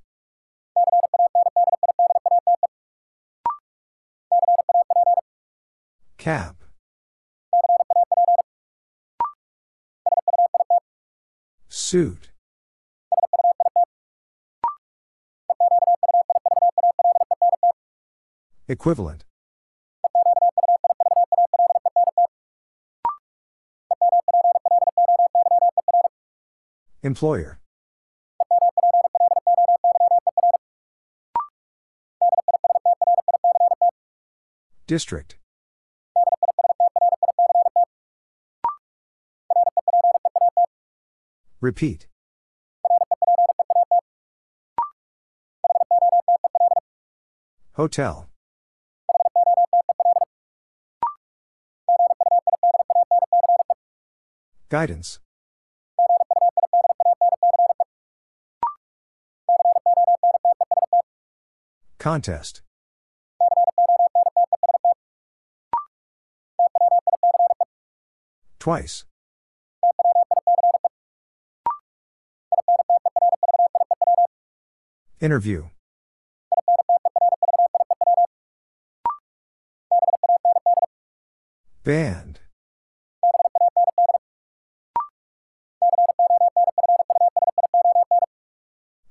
Cap. 6.18 6.56
Suit. 11.68 12.30
Equivalent. 18.68 19.24
Employer. 27.02 27.58
District. 34.86 35.38
Repeat. 41.62 42.06
Hotel. 47.74 48.28
Guidance. 54.68 55.18
Contest. 62.00 62.62
Twice. 68.58 69.04
Interview. 75.20 75.68
Band. 81.84 82.40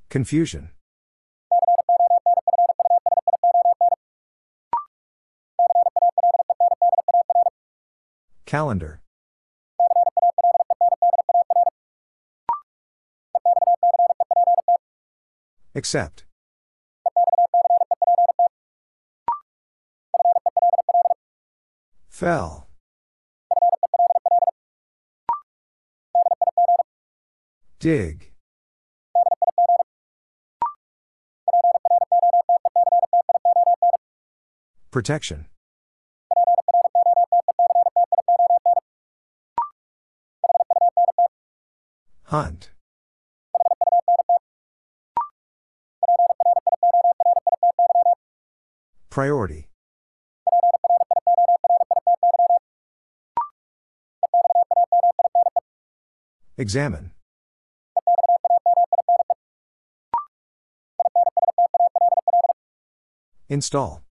Confusion. 0.09 0.71
Calendar. 8.49 8.99
Accept. 15.75 16.25
Fell. 22.09 22.67
Dig. 27.79 28.31
Protection. 34.89 35.45
Hunt. 42.29 42.69
Priority. 49.09 49.67
Examine. 56.55 57.13
Install. 63.49 64.03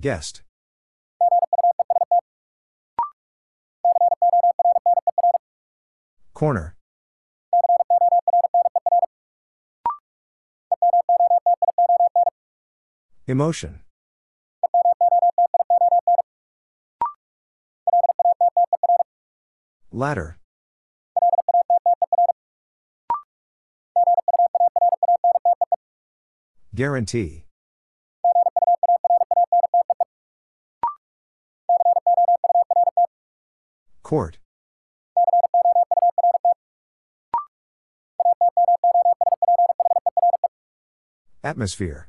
Guest. 0.00 0.42
Corner. 6.34 6.74
Emotion. 13.26 13.80
Ladder. 19.92 20.38
Guarantee. 26.74 27.46
Court. 34.02 34.38
Atmosphere. 41.44 42.08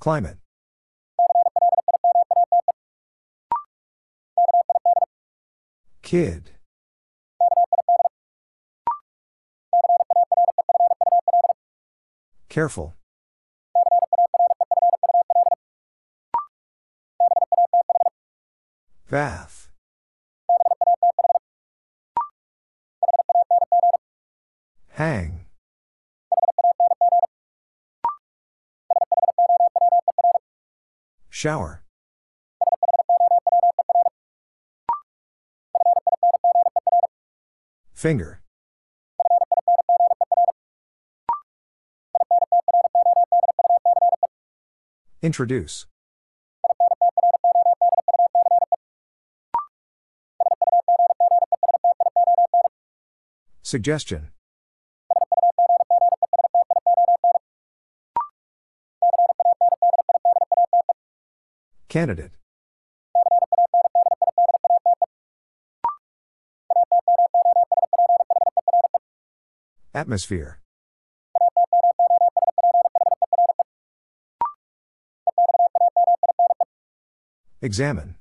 Climate. 0.00 0.38
Kid. 6.02 6.50
Careful. 12.48 12.94
Bath. 19.08 19.57
Hang. 24.98 25.42
Shower. 31.30 31.84
Finger. 37.94 38.40
Introduce. 45.22 45.86
Suggestion. 53.62 54.30
Candidate. 61.88 62.32
Atmosphere. 69.94 70.60
Examine. 77.62 78.16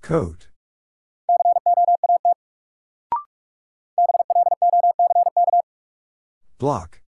Coat. 0.00 0.48
Block. 6.58 7.03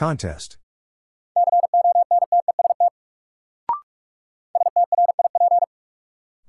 Contest. 0.00 0.56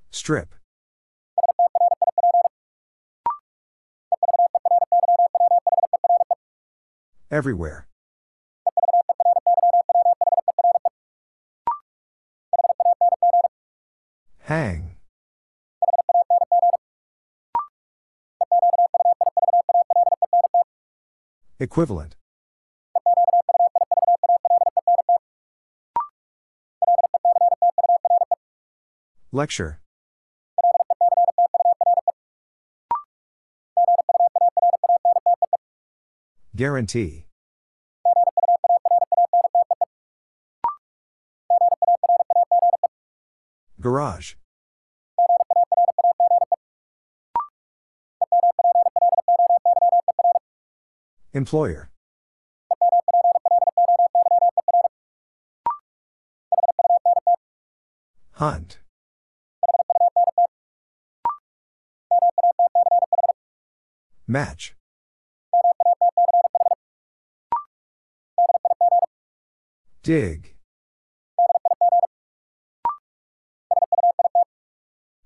Strip. 0.10 0.56
Everywhere. 7.30 7.88
Hang. 14.44 14.96
Equivalent. 21.60 22.16
Lecture. 29.42 29.80
Guarantee. 36.56 37.26
Garage. 43.82 44.36
Employer. 51.34 51.90
Hunt. 58.34 58.78
Match. 64.32 64.74
Dig. 70.04 70.56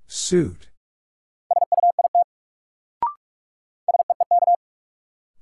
Suit. 0.08 0.72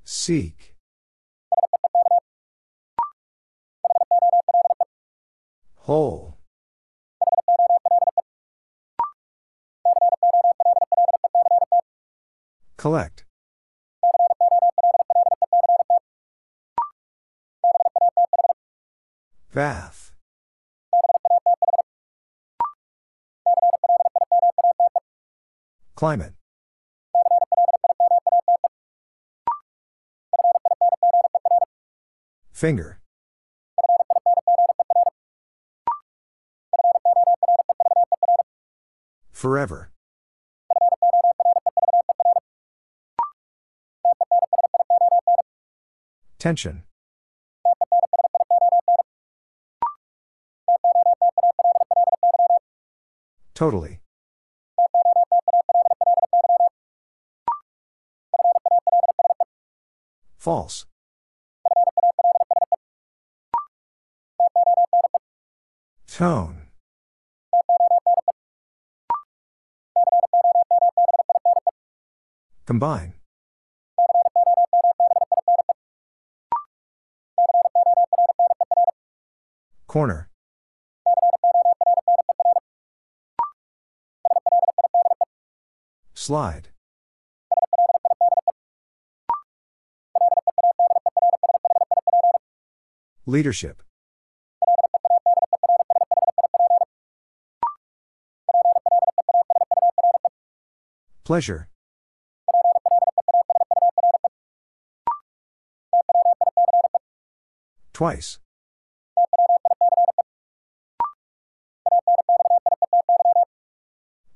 Seek. 0.03 0.76
Whole. 5.76 6.38
Collect. 12.76 13.23
Bath. 19.53 20.11
Climate. 25.95 26.34
Finger. 32.51 32.99
Forever. 39.31 39.91
Tension. 46.39 46.84
Totally. 53.53 53.99
False. 60.38 60.85
Tone. 66.07 66.67
Combine. 72.65 73.13
Corner. 79.88 80.30
Slide. 86.24 86.70
Leadership. 93.26 93.84
Pleasure. 101.26 101.68
Twice. 107.91 108.40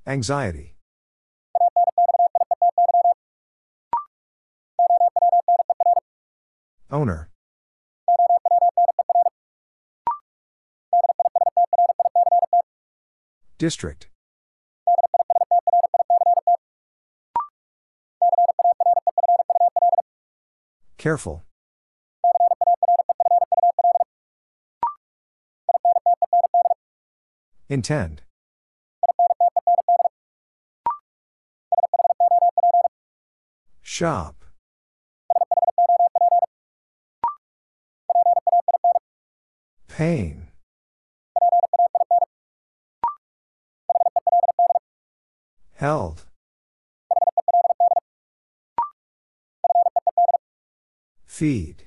Anxiety. 0.06 0.77
District. 13.58 14.08
Careful. 20.98 21.44
Intend. 27.70 28.22
Shop. 33.82 34.46
Pain. 39.88 40.48
Held. 45.74 46.26
Feed. 51.38 51.84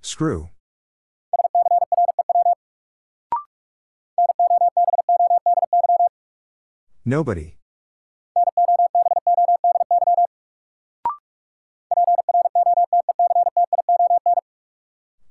Screw. 0.00 0.48
Nobody. 7.04 7.58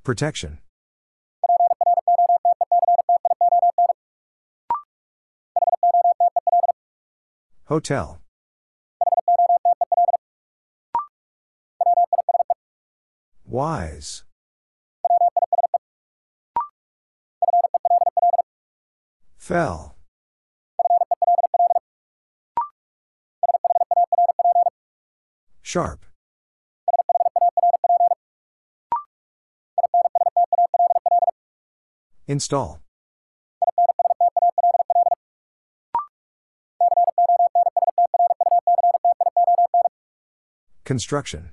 Protection. 0.06 0.60
Hotel. 7.66 8.22
Wise. 13.58 14.24
Fell. 19.36 19.96
Sharp. 25.64 26.06
Install. 32.28 32.80
Construction. 40.86 41.50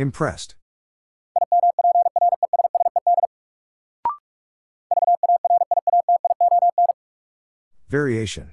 Impressed. 0.00 0.54
Variation. 7.86 8.52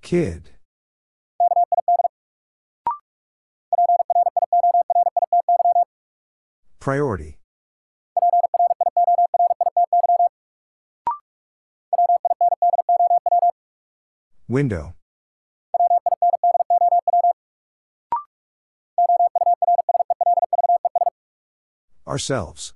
Kid. 0.00 0.52
Priority. 6.80 7.36
Window. 14.48 14.95
Ourselves. 22.16 22.72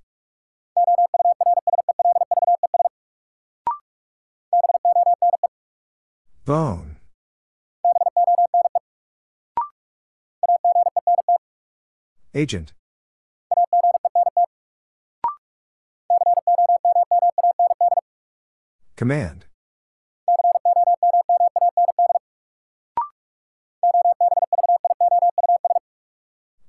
Bone. 6.44 6.96
Agent. 12.34 12.74
Command. 18.96 19.46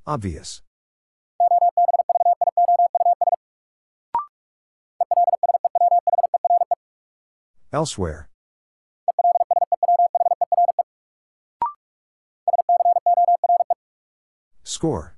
Obvious. 0.07 0.61
Elsewhere. 7.73 8.27
Score. 14.63 15.15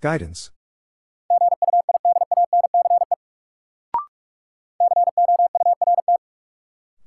Guidance. 0.00 0.50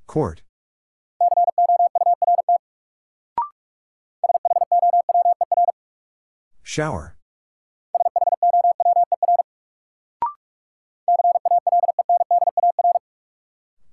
Court. 0.07 0.41
Shower. 6.63 7.18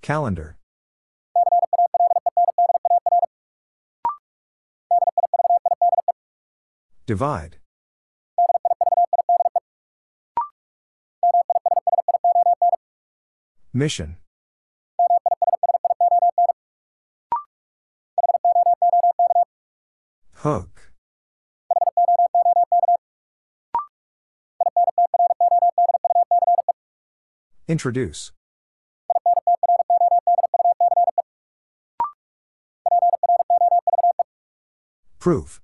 Calendar. 0.07 0.57
Divide. 7.07 7.57
Mission. 13.73 14.19
Hook. 20.35 20.93
Introduce. 27.67 28.31
Proof. 35.27 35.61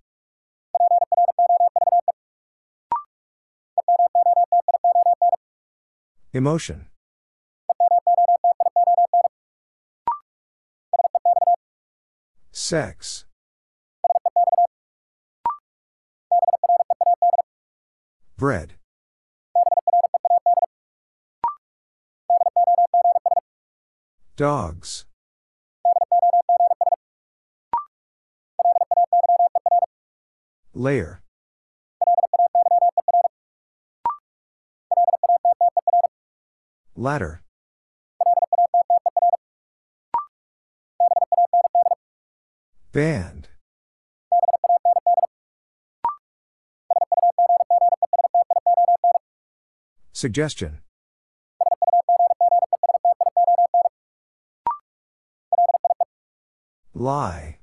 Emotion. 6.33 6.87
Sex. 12.51 13.25
Bread. 18.37 18.75
Dogs. 24.35 25.05
Layer. 30.83 31.23
Ladder. 36.97 37.41
Band. 42.91 43.49
Suggestion. 50.13 50.81
Lie. 56.93 57.62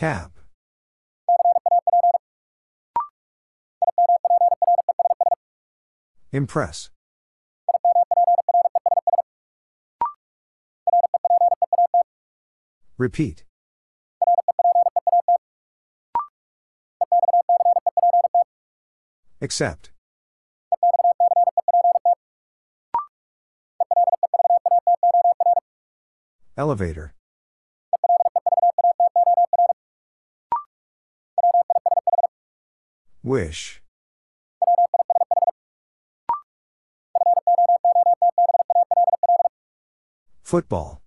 Cap. 0.00 0.32
Impress. 6.32 6.88
Repeat. 12.96 13.44
Accept. 19.42 19.90
Elevator. 26.56 27.12
Wish. 33.30 33.80
Football. 40.42 41.00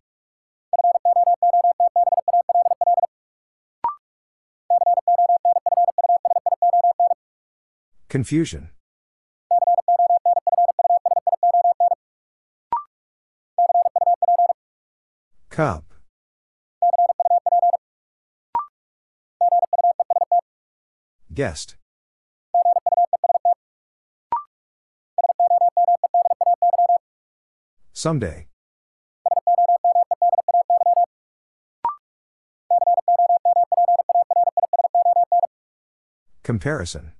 Confusion. 8.07 8.69
Cup. 15.49 15.93
Guest. 21.33 21.75
Someday. 28.03 28.47
Comparison. 36.43 37.13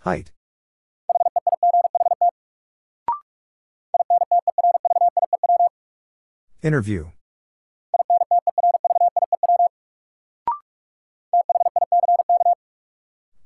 Height. 0.00 0.32
Interview. 6.60 7.13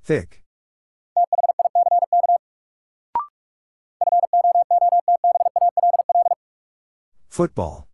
Thick. 0.09 0.43
Football. 7.28 7.86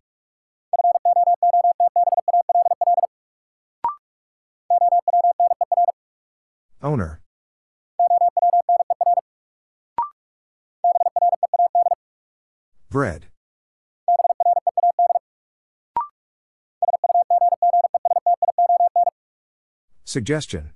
Owner. 6.81 7.19
Bread. 12.89 13.25
Suggestion. 20.05 20.71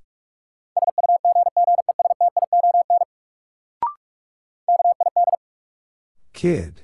Kid. 6.40 6.84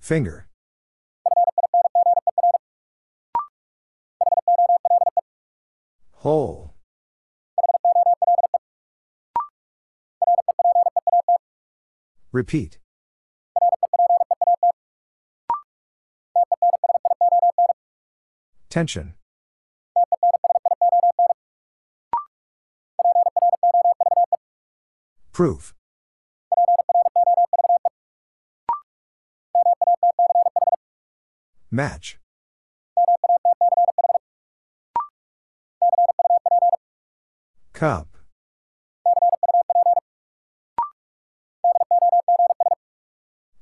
Finger. 0.00 0.48
Whole. 6.12 6.72
Repeat. 12.32 12.78
Tension. 18.70 19.12
Proof. 25.36 25.74
Match. 31.70 32.18
Cup. 37.74 38.16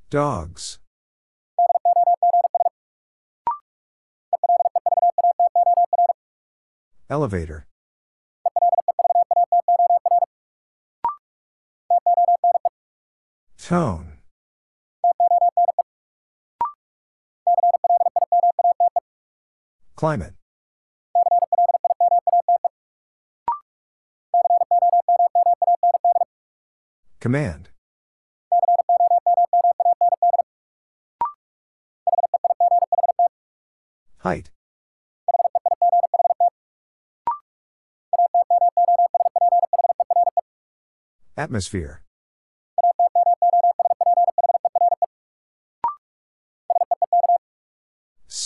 Dogs. 0.09 0.79
Elevator. 7.09 7.67
Tone. 13.65 14.19
Climate. 19.95 20.35
Command. 27.19 27.69
Height. 34.19 34.51
Atmosphere. 41.35 42.04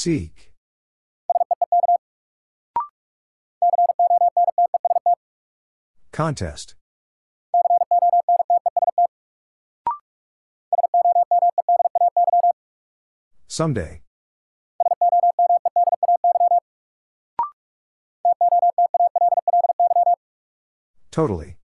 Seek. 0.02 0.54
Contest. 6.14 6.76
Someday. 13.50 14.00
Totally. 21.12 21.58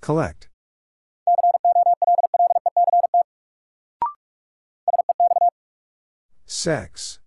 Collect. 0.00 0.47
Sex. 6.58 7.20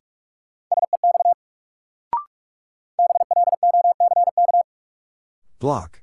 Block. 5.58 6.02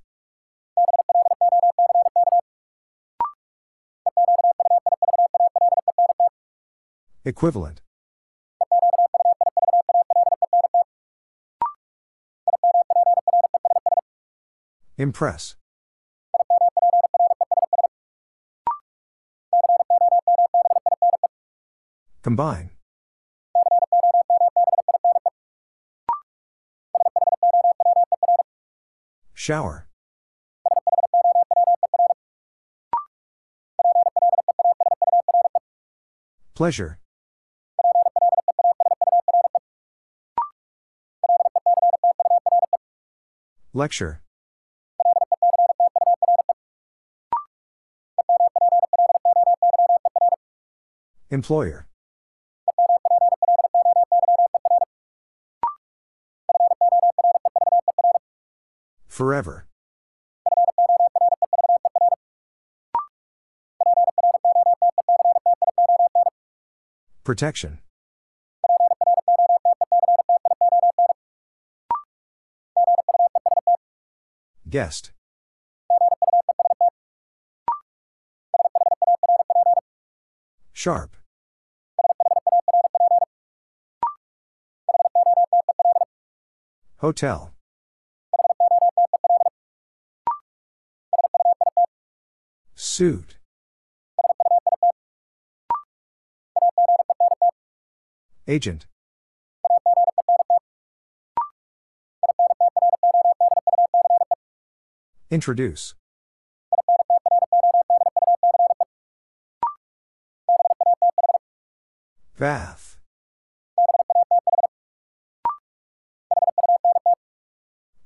Equivalent. 7.27 7.83
Impress. 14.97 15.57
Combine. 22.23 22.78
Shower. 29.49 29.87
Pleasure. 36.55 36.99
Lecture. 43.73 44.21
Employer. 51.31 51.88
Forever. 59.19 59.67
Protection. 67.25 67.81
Guest. 74.71 75.11
Sharp. 80.73 81.17
Hotel. 86.99 87.53
Suit. 92.99 93.37
Agent. 98.49 98.87
Introduce. 105.31 105.95
Bath. 112.37 112.97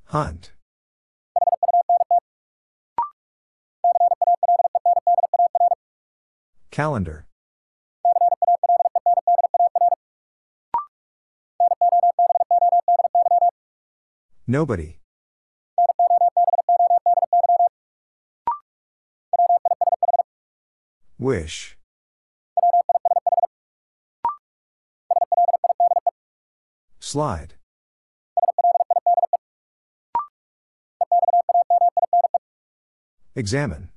Hunt. 0.09 0.52
Calendar. 6.83 7.27
Nobody. 14.49 14.99
Wish. 21.21 21.77
Slide. 26.99 27.55
Examine. 33.37 33.91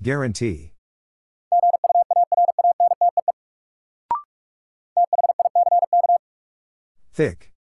Guarantee. 0.00 0.72
Thick. 7.12 7.52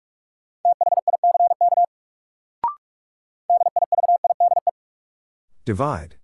Divide. 5.66 6.18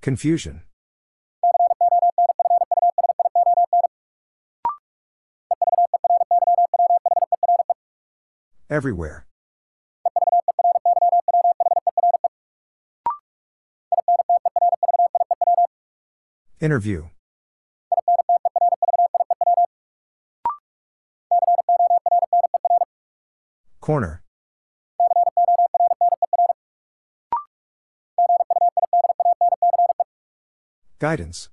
Confusion. 0.00 0.62
Everywhere. 8.78 9.26
Interview. 16.60 17.08
Corner. 23.80 24.22
Guidance. 31.00 31.48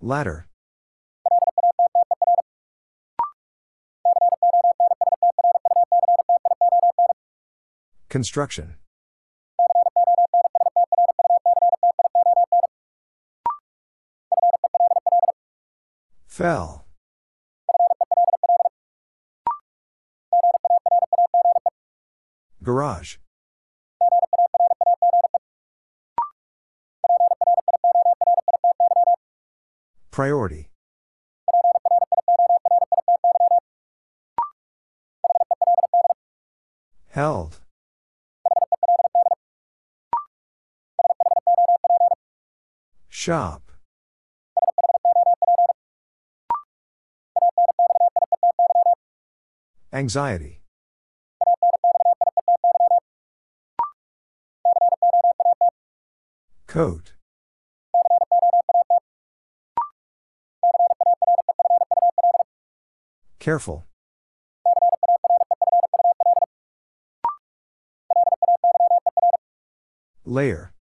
Ladder. 0.00 0.45
Construction. 8.16 8.76
Fell. 16.26 16.86
Garage. 22.62 23.18
Priority. 30.10 30.70
Held. 37.10 37.60
Shop. 43.26 43.72
Anxiety. 49.92 50.62
Coat. 56.68 57.14
Careful. 63.40 63.86
Layer. 70.24 70.75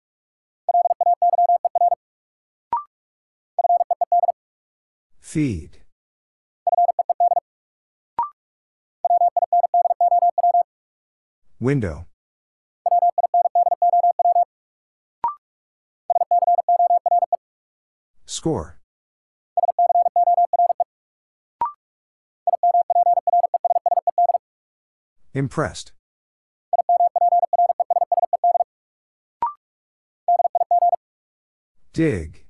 Feed. 5.33 5.79
Window. 11.59 12.05
Score. 18.27 18.79
Impressed. 25.33 25.93
Dig. 31.95 32.45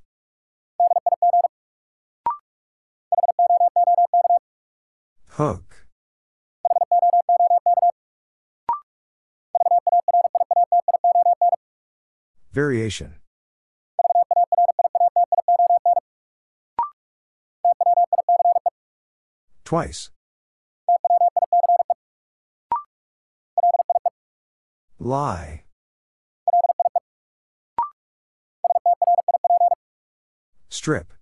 Variation. 12.83 13.13
Twice. 19.63 20.09
Lie. 24.99 25.63
Strip. 30.69 31.13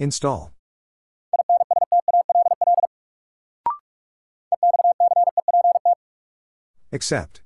Install. 0.00 0.52
Accept. 6.92 7.40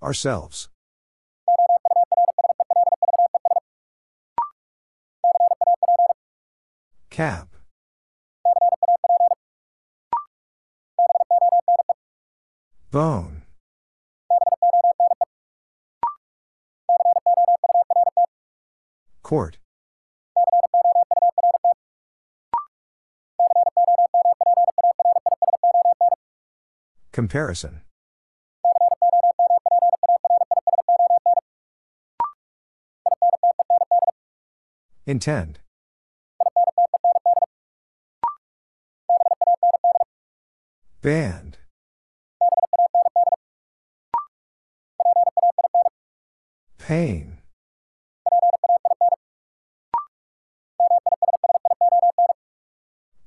Ourselves. 0.00 0.68
Cap. 7.10 7.48
Bone. 12.92 13.42
Court. 19.24 19.58
Comparison. 27.14 27.80
Intend. 35.06 35.60
Band. 41.02 41.58
Pain. 46.78 47.38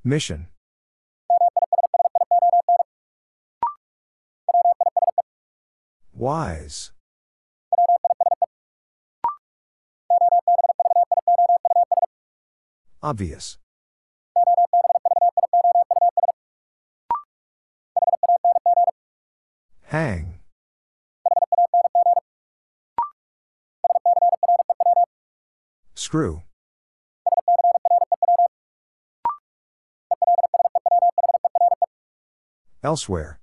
Mission. 0.04 0.48
Wise. 6.28 6.92
Obvious. 13.02 13.56
Hang. 19.84 20.40
Screw. 25.94 26.42
Elsewhere. 32.82 33.40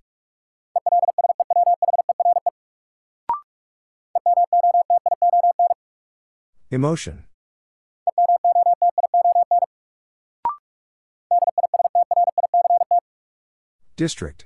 Emotion. 6.75 7.23
District. 13.95 14.45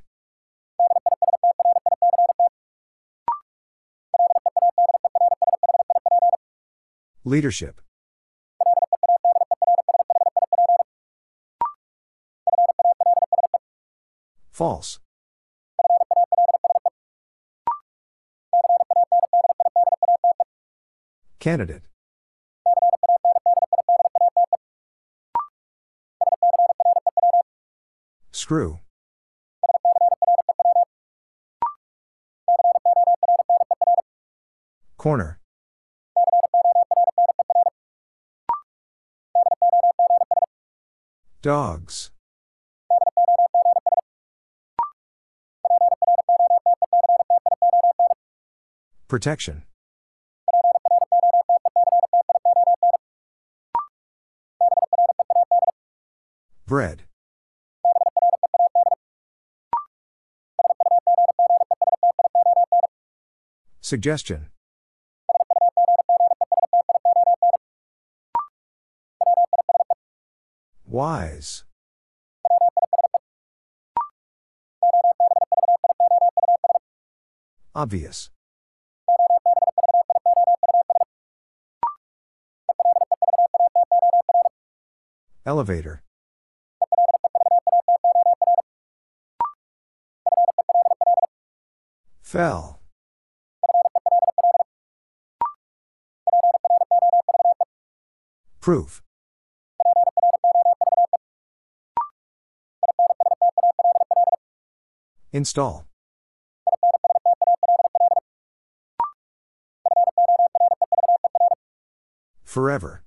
Leadership. 7.25 7.81
False. 14.51 14.99
Candidate. 21.39 21.88
Screw. 28.49 28.79
Corner. 34.97 35.37
Dogs. 41.43 42.09
Protection. 49.07 49.61
Bread. 56.65 57.08
Suggestion 63.89 64.45
Wise. 70.85 71.63
Obvious. 77.73 78.29
Elevator. 85.47 86.03
Fell. 92.21 92.78
Proof. 98.69 99.01
Install. 105.31 105.87
Forever. 112.43 113.01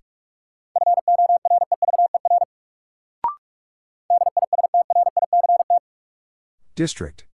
District. 6.74 7.26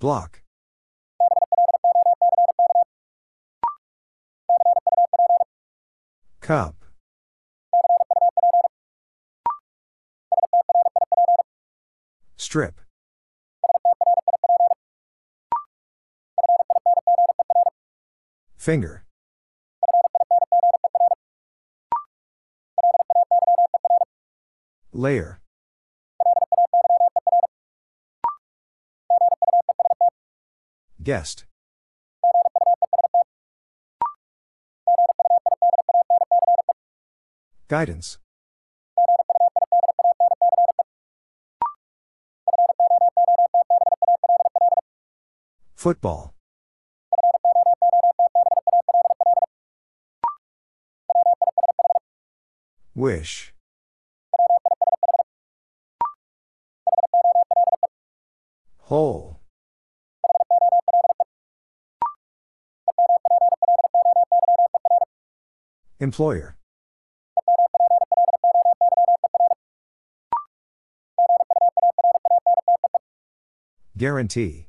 Block. 0.00 0.41
Cup. 6.42 6.74
Strip. 12.36 12.80
Finger. 18.56 19.04
Layer. 24.92 25.40
Guest. 31.00 31.44
Guidance. 37.72 38.18
Football. 45.74 46.34
Wish. 52.94 53.54
Whole. 58.80 59.40
Employer. 65.98 66.56
Guarantee. 74.02 74.66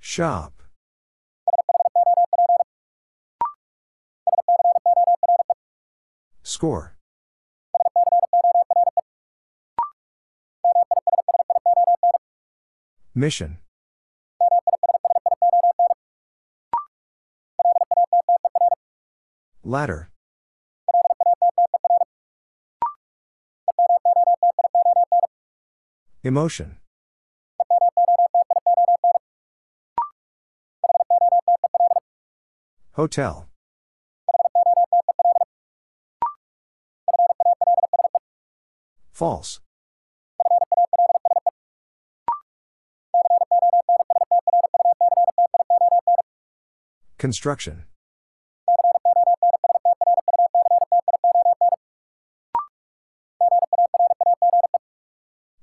Shop. 0.00 0.62
Score. 6.42 6.94
Mission. 13.14 13.56
Ladder. 19.64 20.10
Emotion. 26.22 26.76
Hotel. 32.92 33.48
False. 39.12 39.60
Construction. 47.16 47.84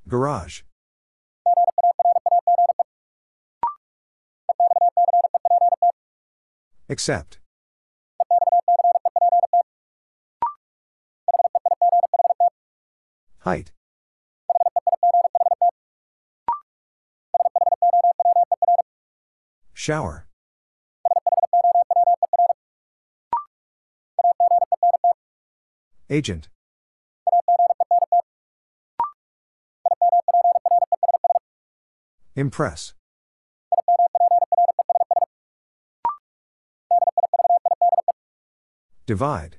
Garage. 0.08 0.62
Accept. 6.90 7.40
Height. 13.40 13.72
Shower. 19.74 20.28
Agent. 26.10 26.48
Impress. 32.38 32.94
Divide. 39.08 39.58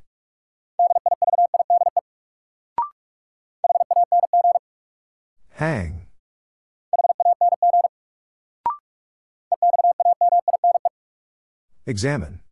Hang. 5.54 6.06
Examine. 11.84 12.42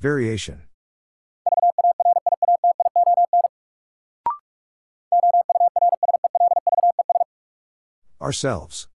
Variation. 0.00 0.62
Ourselves. 8.32 8.88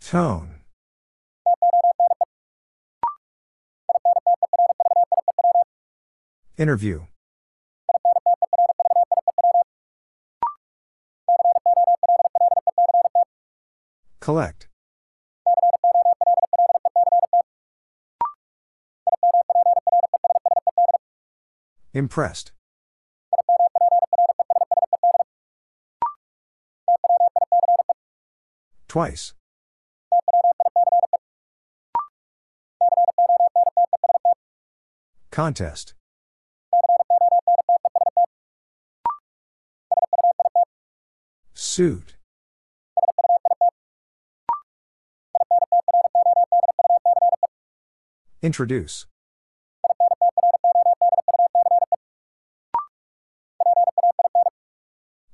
Tone. 0.00 0.56
Interview. 6.58 7.02
Collect. 14.18 14.66
Impressed. 21.94 22.50
Twice. 28.92 29.32
Contest. 35.30 35.94
Suit. 41.54 42.16
Introduce. 48.42 49.06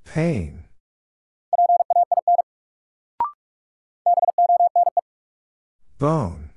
Pain. 0.05 0.68
Bone. 5.99 6.51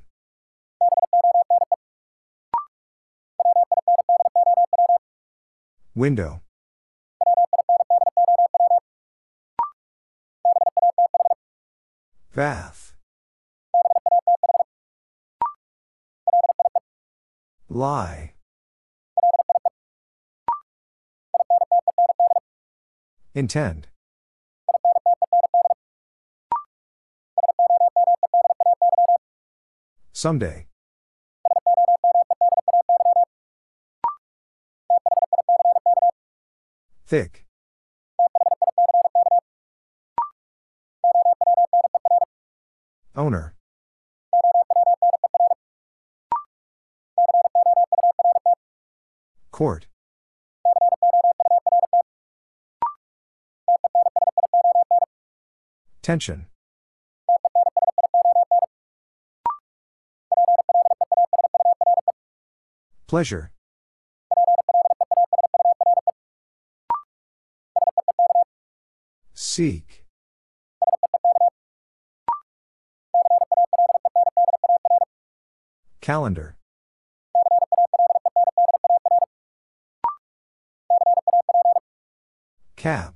Window. 5.96 6.42
Bath. 12.36 12.94
Lie. 17.68 18.34
Intend. 23.34 23.91
Someday. 30.22 30.68
Thick. 37.08 37.44
Owner. 43.16 43.56
Court. 49.52 49.88
Tension. 56.04 56.51
Pleasure. 63.12 63.52
Seek. 69.34 70.06
Calendar. 76.00 76.56
Cap. 82.78 83.16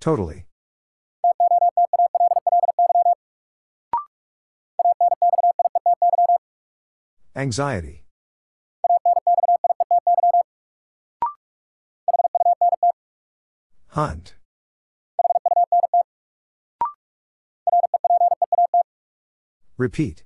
Totally. 0.00 0.46
Anxiety. 7.36 8.04
Hunt. 13.88 14.34
Repeat. 19.76 20.24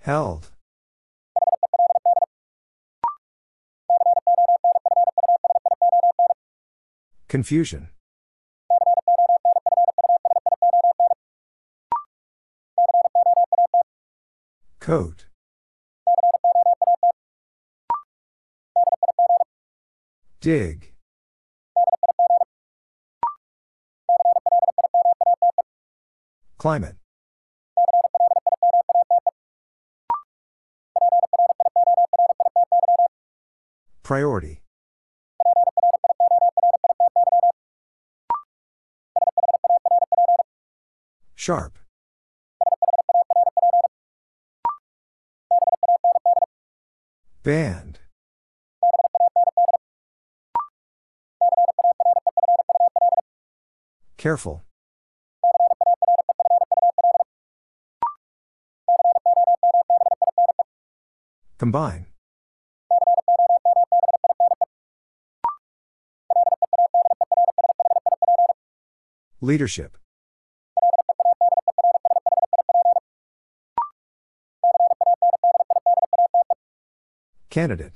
Held. 0.00 0.50
Confusion. 7.28 7.88
Coat. 14.84 15.24
Dig. 20.42 20.92
Climate. 26.58 26.96
Priority. 34.02 34.60
Sharp. 41.34 41.78
Band. 47.44 47.98
Careful. 54.16 54.64
Combine. 61.58 62.06
Leadership. 69.42 69.98
Candidate. 77.54 77.92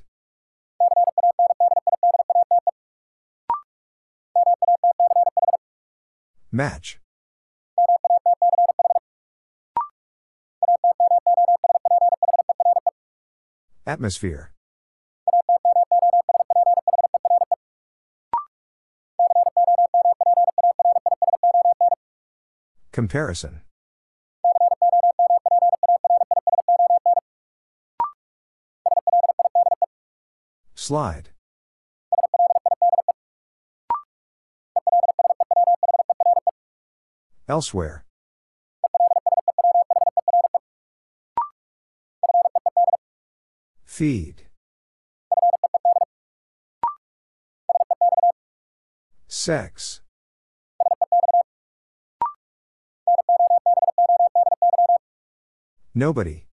Match. 6.52 7.00
Atmosphere. 13.84 14.52
Comparison. 22.92 23.62
Slide. 30.88 31.28
Elsewhere. 37.46 38.06
Feed. 43.84 44.46
Sex. 49.28 50.00
Nobody. 55.94 56.47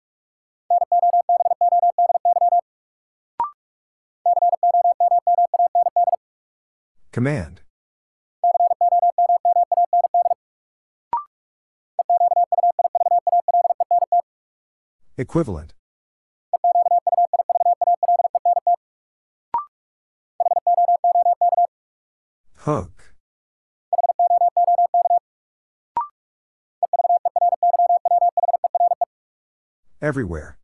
Command. 7.13 7.61
Equivalent. 15.15 15.75
Hook. 22.55 23.13
Everywhere. 30.01 30.57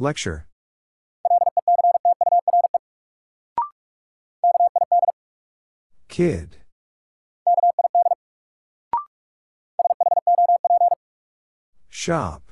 Lecture. 0.00 0.46
Kid. 6.06 6.58
Shop. 11.88 12.47